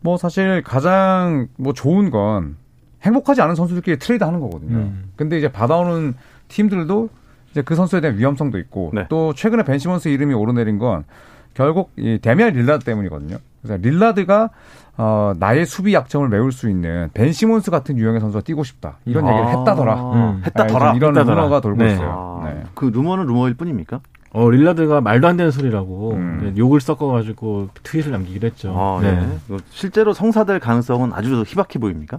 뭐 0.00 0.16
사실 0.16 0.62
가장 0.62 1.48
뭐 1.56 1.72
좋은 1.72 2.10
건 2.10 2.56
행복하지 3.02 3.40
않은 3.42 3.54
선수들끼리 3.54 3.98
트레이드 3.98 4.22
하는 4.24 4.40
거거든요. 4.40 4.76
음. 4.76 5.10
근데 5.16 5.38
이제 5.38 5.50
받아오는 5.50 6.14
팀들도 6.48 7.08
이제 7.50 7.62
그 7.62 7.74
선수에 7.74 8.00
대한 8.00 8.18
위험성도 8.18 8.58
있고 8.58 8.90
네. 8.94 9.06
또 9.08 9.32
최근에 9.34 9.62
벤 9.64 9.78
시몬스 9.78 10.08
이름이 10.08 10.34
오르내린 10.34 10.78
건 10.78 11.04
결국 11.54 11.90
이 11.96 12.18
데미안 12.20 12.52
릴라드 12.52 12.84
때문이거든요. 12.84 13.38
그래서 13.62 13.80
릴라드가 13.82 14.50
어, 14.96 15.32
나의 15.38 15.64
수비 15.64 15.94
약점을 15.94 16.28
메울 16.28 16.50
수 16.50 16.68
있는 16.68 17.08
벤 17.14 17.32
시몬스 17.32 17.70
같은 17.70 17.96
유형의 17.98 18.20
선수가 18.20 18.42
뛰고 18.42 18.64
싶다. 18.64 18.98
이런 19.04 19.26
아, 19.26 19.30
얘기를 19.30 19.58
했다더라. 19.58 19.94
음. 20.12 20.42
했다더라. 20.44 20.90
아, 20.90 20.94
이런 20.94 21.10
했다더라. 21.16 21.36
루머가 21.36 21.60
돌고 21.60 21.82
네. 21.82 21.92
있어요. 21.92 22.40
아, 22.42 22.48
네. 22.48 22.62
그 22.74 22.86
루머는 22.86 23.26
루머일 23.26 23.54
뿐입니까? 23.54 24.00
어, 24.32 24.50
릴라드가 24.50 25.00
말도 25.00 25.28
안 25.28 25.36
되는 25.36 25.52
소리라고 25.52 26.12
음. 26.14 26.40
네, 26.42 26.54
욕을 26.58 26.80
섞어가지고 26.80 27.68
트윗을 27.84 28.10
남기기로 28.10 28.46
했죠. 28.48 28.74
아, 28.76 29.00
네. 29.00 29.12
네. 29.12 29.56
실제로 29.70 30.12
성사될 30.12 30.58
가능성은 30.58 31.12
아주 31.14 31.44
희박해 31.46 31.78
보입니까? 31.78 32.18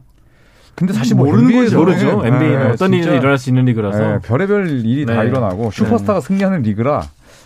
근데 0.75 0.93
사실 0.93 1.17
뭐 1.17 1.25
모르는 1.25 1.51
거죠. 1.51 1.77
모르죠. 1.77 2.25
NBA는 2.25 2.59
네, 2.59 2.69
어떤 2.71 2.93
일이 2.93 3.03
일어날 3.03 3.37
수 3.37 3.49
있는 3.49 3.65
리그라서 3.65 3.99
네, 3.99 4.19
별의별 4.19 4.69
일이 4.69 5.05
다 5.05 5.25
일어나고 5.25 5.71
슈퍼스타가 5.71 6.21
승리하는 6.21 6.61
리그라 6.61 7.01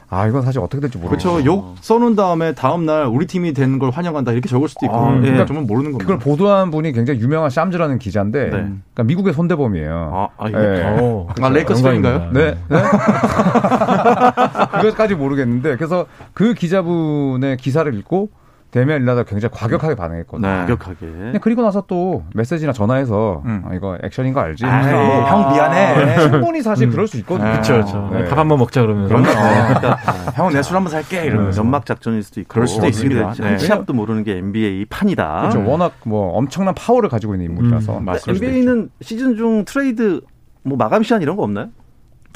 아 0.10 0.28
이건 0.28 0.44
사실 0.44 0.60
어떻게 0.60 0.82
될지 0.82 0.98
모르겠어요. 0.98 1.34
그렇죠. 1.34 1.46
욕 1.46 1.76
써놓은 1.82 2.16
다음에 2.16 2.54
다음 2.54 2.86
날 2.86 3.06
우리 3.08 3.26
팀이 3.28 3.54
된 3.54 3.74
걸 3.80 3.89
환영한다 3.89 4.32
이렇게 4.32 4.48
적을 4.48 4.68
수도 4.68 4.86
있고. 4.86 4.96
아, 4.96 5.10
음. 5.13 5.22
그러니까 5.22 5.46
정말 5.46 5.66
모르는 5.66 5.92
겁니다. 5.92 6.06
그걸 6.06 6.20
보도한 6.20 6.72
분이 6.72 6.92
굉장히 6.92 7.20
유명한 7.20 7.50
샴즈라는 7.50 8.00
기자인데, 8.00 8.44
네. 8.46 8.50
그러니까 8.50 9.04
미국의 9.04 9.34
손대범이에요. 9.34 10.12
아, 10.13 10.28
아, 10.38 10.50
네. 10.50 10.98
어, 11.00 11.28
아 11.42 11.50
레이커스 11.50 11.84
팬인가요? 11.84 12.30
네. 12.32 12.56
네? 12.70 12.78
그것까지 14.82 15.16
모르겠는데, 15.16 15.76
그래서 15.78 16.06
그 16.34 16.54
기자분의 16.54 17.58
기사를 17.58 17.92
읽고 17.94 18.30
데미안 18.74 19.02
릴라드가 19.04 19.22
굉장히 19.24 19.54
과격하게 19.54 19.94
반응했거든요. 19.94 20.48
네. 20.48 20.58
과격하게. 20.66 21.40
그리고 21.42 21.62
나서 21.62 21.84
또 21.88 22.24
메시지나 22.34 22.74
전화해서 22.74 23.44
음. 23.46 23.64
아, 23.70 23.76
이거 23.76 23.98
액션인 24.04 24.34
거 24.34 24.40
알지? 24.40 24.66
아, 24.66 24.82
뭐, 24.92 25.26
형 25.30 25.54
미안해. 25.54 26.06
네. 26.06 26.20
충분히 26.30 26.62
사실 26.64 26.88
음. 26.88 26.92
그럴 26.92 27.08
수 27.08 27.18
있거든요. 27.18 27.52
그렇죠. 27.62 28.10
밥 28.30 28.40
한번 28.40 28.58
먹자 28.58 28.82
그러면. 28.82 29.08
그럼요. 29.08 29.26
그러니까, 29.26 29.96
형은 30.34 30.54
내 30.54 30.64
술 30.64 30.76
한번 30.76 30.92
살게 30.92 31.26
이러면 31.26 31.52
네. 31.52 31.58
연막 31.58 31.86
작전일 31.86 32.24
수도 32.24 32.42
있고. 32.42 32.52
그럴 32.52 32.68
수도 32.68 32.88
있습니다. 32.88 33.34
네. 33.34 33.58
한 33.60 33.71
치 33.71 33.78
앞도 33.78 33.93
모르는 33.94 34.24
게 34.24 34.38
NBA 34.38 34.86
판이다. 34.90 35.50
그렇죠. 35.52 35.70
워낙 35.70 35.94
뭐 36.06 36.34
엄청난 36.36 36.74
파워를 36.74 37.10
가지고 37.10 37.36
있는 37.36 37.48
인물이라서. 37.52 38.00
음. 38.00 38.06
NBA는 38.28 38.90
시즌 39.02 39.36
중 39.36 39.66
트레이드 39.66 40.22
뭐 40.64 40.78
마감 40.78 41.04
시한 41.04 41.22
이런 41.22 41.36
거 41.36 41.44
없나요? 41.44 41.68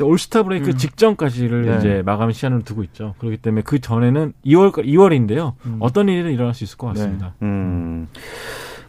올스타 0.06 0.44
브레이크 0.44 0.70
음. 0.70 0.78
직전까지를 0.78 1.66
네. 1.66 1.78
이제 1.78 2.04
마감 2.06 2.32
시한을 2.32 2.64
두고 2.64 2.84
있죠. 2.84 3.16
그렇기 3.20 3.38
때문에 3.38 3.64
그 3.64 3.80
전에는 3.80 4.34
2월 4.46 4.72
2월인데요. 4.74 5.54
음. 5.66 5.78
어떤 5.80 6.10
일이 6.10 6.34
일어날 6.34 6.54
수 6.54 6.64
있을 6.64 6.78
것 6.78 6.88
같습니다. 6.88 7.34
네. 7.40 7.48
음. 7.48 8.08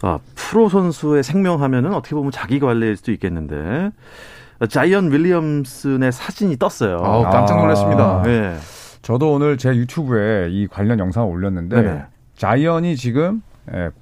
아, 0.02 0.18
프로 0.34 0.68
선수의 0.68 1.22
생명하면은 1.22 1.92
어떻게 1.94 2.14
보면 2.14 2.30
자기 2.30 2.60
관리일 2.60 2.96
수도 2.96 3.12
있겠는데 3.12 3.90
자이언 4.68 5.12
윌리엄슨의 5.12 6.12
사진이 6.12 6.56
떴어요. 6.58 6.98
아, 6.98 7.30
깜짝 7.30 7.58
놀랐습니다. 7.58 8.20
아. 8.20 8.22
네. 8.22 8.56
저도 9.02 9.32
오늘 9.32 9.56
제 9.56 9.70
유튜브에 9.70 10.48
이 10.50 10.66
관련 10.66 10.98
영상을 10.98 11.28
올렸는데 11.28 11.82
네 11.82 12.02
자이언이 12.36 12.96
지금 12.96 13.42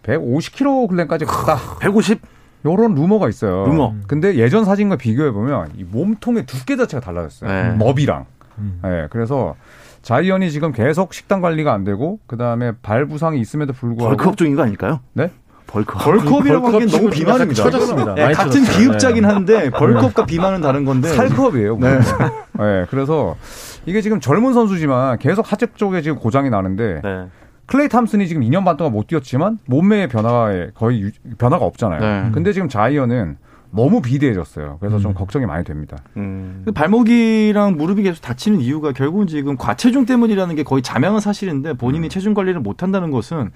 150kg까지 0.02 1.26
갔다. 1.26 1.78
150? 1.80 2.20
요런 2.64 2.94
루머가 2.94 3.28
있어요. 3.28 3.64
루머. 3.66 3.94
근데 4.06 4.36
예전 4.36 4.64
사진과 4.64 4.96
비교해 4.96 5.30
보면 5.30 5.70
이 5.76 5.84
몸통의 5.84 6.46
두께 6.46 6.76
자체가 6.76 7.00
달라졌어요. 7.00 7.50
네. 7.50 7.76
머비랑. 7.76 8.24
음. 8.58 8.80
네, 8.82 9.06
그래서 9.10 9.54
자이언이 10.02 10.50
지금 10.50 10.72
계속 10.72 11.12
식단 11.14 11.40
관리가 11.40 11.72
안 11.72 11.84
되고 11.84 12.18
그 12.26 12.36
다음에 12.36 12.72
발 12.82 13.06
부상이 13.06 13.40
있음에도 13.40 13.72
불구하고 13.72 14.16
bulk 14.16 14.30
up 14.30 14.36
중인 14.36 14.56
거 14.56 14.62
아닐까요? 14.62 15.00
네? 15.12 15.30
bulk 15.66 15.88
up. 15.88 16.04
bulk 16.04 16.27
up이라고 16.27 16.66
하기엔 16.68 16.88
너무 16.88 17.10
비만입니다. 17.10 17.62
쳐졌습니다. 17.64 18.14
네, 18.14 18.32
같은 18.32 18.62
비읍자긴 18.62 19.24
한데 19.24 19.70
bulk 19.70 19.94
up과 19.94 20.24
비만은 20.26 20.60
다른 20.60 20.84
건데 20.84 21.08
살크업이에요. 21.08 21.76
네. 21.78 21.98
네. 21.98 22.86
그래서 22.88 23.36
이게 23.84 24.00
지금 24.00 24.20
젊은 24.20 24.52
선수지만 24.54 25.18
계속 25.18 25.50
하체 25.52 25.66
쪽에 25.74 26.02
지금 26.02 26.18
고장이 26.18 26.50
나는데 26.50 27.00
네. 27.02 27.26
클레이 27.66 27.88
탐슨이 27.88 28.28
지금 28.28 28.42
2년 28.42 28.64
반 28.64 28.76
동안 28.76 28.92
못 28.92 29.06
뛰었지만 29.06 29.58
몸매의 29.66 30.08
변화에 30.08 30.70
거의 30.74 31.02
유, 31.02 31.10
변화가 31.38 31.64
없잖아요. 31.64 32.00
네. 32.00 32.30
근데 32.32 32.52
지금 32.52 32.68
자이언은 32.68 33.38
너무 33.72 34.00
비대해졌어요. 34.00 34.78
그래서 34.80 34.96
음. 34.96 35.02
좀 35.02 35.14
걱정이 35.14 35.44
많이 35.46 35.64
됩니다. 35.64 35.96
음. 36.16 36.62
그 36.64 36.72
발목이랑 36.72 37.76
무릎이 37.76 38.02
계속 38.02 38.22
다치는 38.22 38.60
이유가 38.60 38.92
결국은 38.92 39.26
지금 39.26 39.56
과체중 39.56 40.06
때문이라는 40.06 40.54
게 40.54 40.62
거의 40.62 40.82
자명한 40.82 41.20
사실인데 41.20 41.74
본인이 41.74 42.06
음. 42.06 42.08
체중 42.08 42.34
관리를 42.34 42.60
못 42.60 42.82
한다는 42.82 43.10
것은 43.10 43.50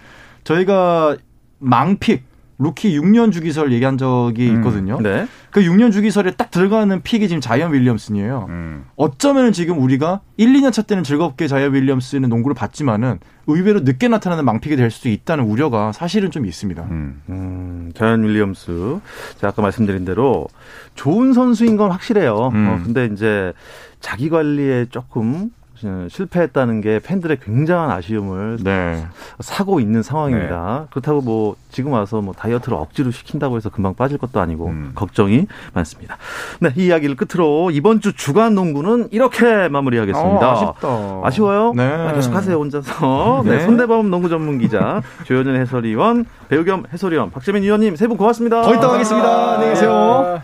저희가 0.44 1.16
망pick 1.58 2.24
루키 2.60 2.96
6년 3.00 3.32
주기설 3.32 3.72
얘기한 3.72 3.96
적이 3.96 4.50
음. 4.50 4.56
있거든요. 4.56 4.98
음. 4.98 5.02
네. 5.02 5.26
그 5.50 5.62
6년 5.62 5.92
주기설에 5.92 6.32
딱 6.32 6.50
들어가는 6.50 7.02
pick이 7.02 7.26
지금 7.26 7.40
자이언 7.40 7.72
윌리엄슨이에요. 7.72 8.46
음. 8.50 8.84
어쩌면 8.96 9.52
지금 9.52 9.82
우리가 9.82 10.20
1, 10.36 10.52
2년 10.52 10.70
차 10.70 10.82
때는 10.82 11.02
즐겁게 11.02 11.48
자이언 11.48 11.74
윌리엄슨의 11.74 12.28
농구를 12.28 12.54
봤지만은 12.54 13.18
의외로 13.46 13.80
늦게 13.80 14.08
나타나는 14.08 14.44
망픽이 14.44 14.76
될 14.76 14.90
수도 14.90 15.08
있다는 15.08 15.44
우려가 15.44 15.92
사실은 15.92 16.30
좀 16.30 16.44
있습니다. 16.44 16.82
음. 16.90 17.22
음 17.30 17.92
자이언 17.94 18.24
윌리엄스. 18.24 19.00
제가 19.36 19.48
아까 19.48 19.62
말씀드린 19.62 20.04
대로 20.04 20.46
좋은 20.94 21.32
선수인 21.32 21.78
건 21.78 21.90
확실해요. 21.90 22.50
음. 22.52 22.68
어, 22.68 22.80
근데 22.84 23.06
이제 23.06 23.54
자기 24.00 24.28
관리에 24.28 24.86
조금 24.90 25.44
어, 25.44 25.59
실패했다는 26.08 26.80
게 26.80 26.98
팬들의 27.00 27.38
굉장한 27.44 27.90
아쉬움을 27.90 28.58
네. 28.62 29.04
사고 29.40 29.80
있는 29.80 30.02
상황입니다. 30.02 30.80
네. 30.82 30.86
그렇다고 30.90 31.20
뭐 31.20 31.56
지금 31.70 31.92
와서 31.92 32.20
뭐 32.20 32.34
다이어트를 32.34 32.76
억지로 32.76 33.10
시킨다고 33.10 33.56
해서 33.56 33.70
금방 33.70 33.94
빠질 33.94 34.18
것도 34.18 34.40
아니고 34.40 34.66
음. 34.66 34.92
걱정이 34.94 35.46
많습니다. 35.74 36.16
네, 36.60 36.70
이 36.76 36.86
이야기를 36.86 37.16
끝으로 37.16 37.70
이번 37.70 38.00
주 38.00 38.12
주간 38.14 38.54
농구는 38.54 39.08
이렇게 39.10 39.68
마무리하겠습니다. 39.68 40.48
어, 40.48 40.52
아쉽다. 40.52 41.20
아쉬워요? 41.26 41.72
네. 41.74 41.84
아, 41.84 42.12
계속하세요 42.12 42.56
혼자서. 42.56 43.42
네. 43.46 43.56
네. 43.56 43.60
손대범 43.64 44.10
농구 44.10 44.28
전문 44.28 44.58
기자, 44.58 45.00
조현준 45.24 45.56
해설위원, 45.56 46.26
배우 46.48 46.64
겸 46.64 46.84
해설위원, 46.92 47.30
박재민 47.30 47.62
위원님 47.62 47.96
세 47.96 48.06
분 48.10 48.16
고맙습니다. 48.16 48.62
더 48.62 48.74
이따 48.74 48.88
가겠습니다. 48.88 49.52
안녕히 49.54 49.74
계세요. 49.74 50.42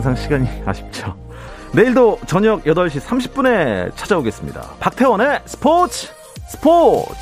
항상 0.00 0.16
시간이 0.16 0.48
아쉽죠. 0.64 1.14
내일도 1.72 2.18
저녁 2.26 2.64
8시 2.64 3.00
30분에 3.00 3.94
찾아오겠습니다. 3.94 4.76
박태원의 4.80 5.42
스포츠 5.44 6.08
스포츠! 6.48 7.14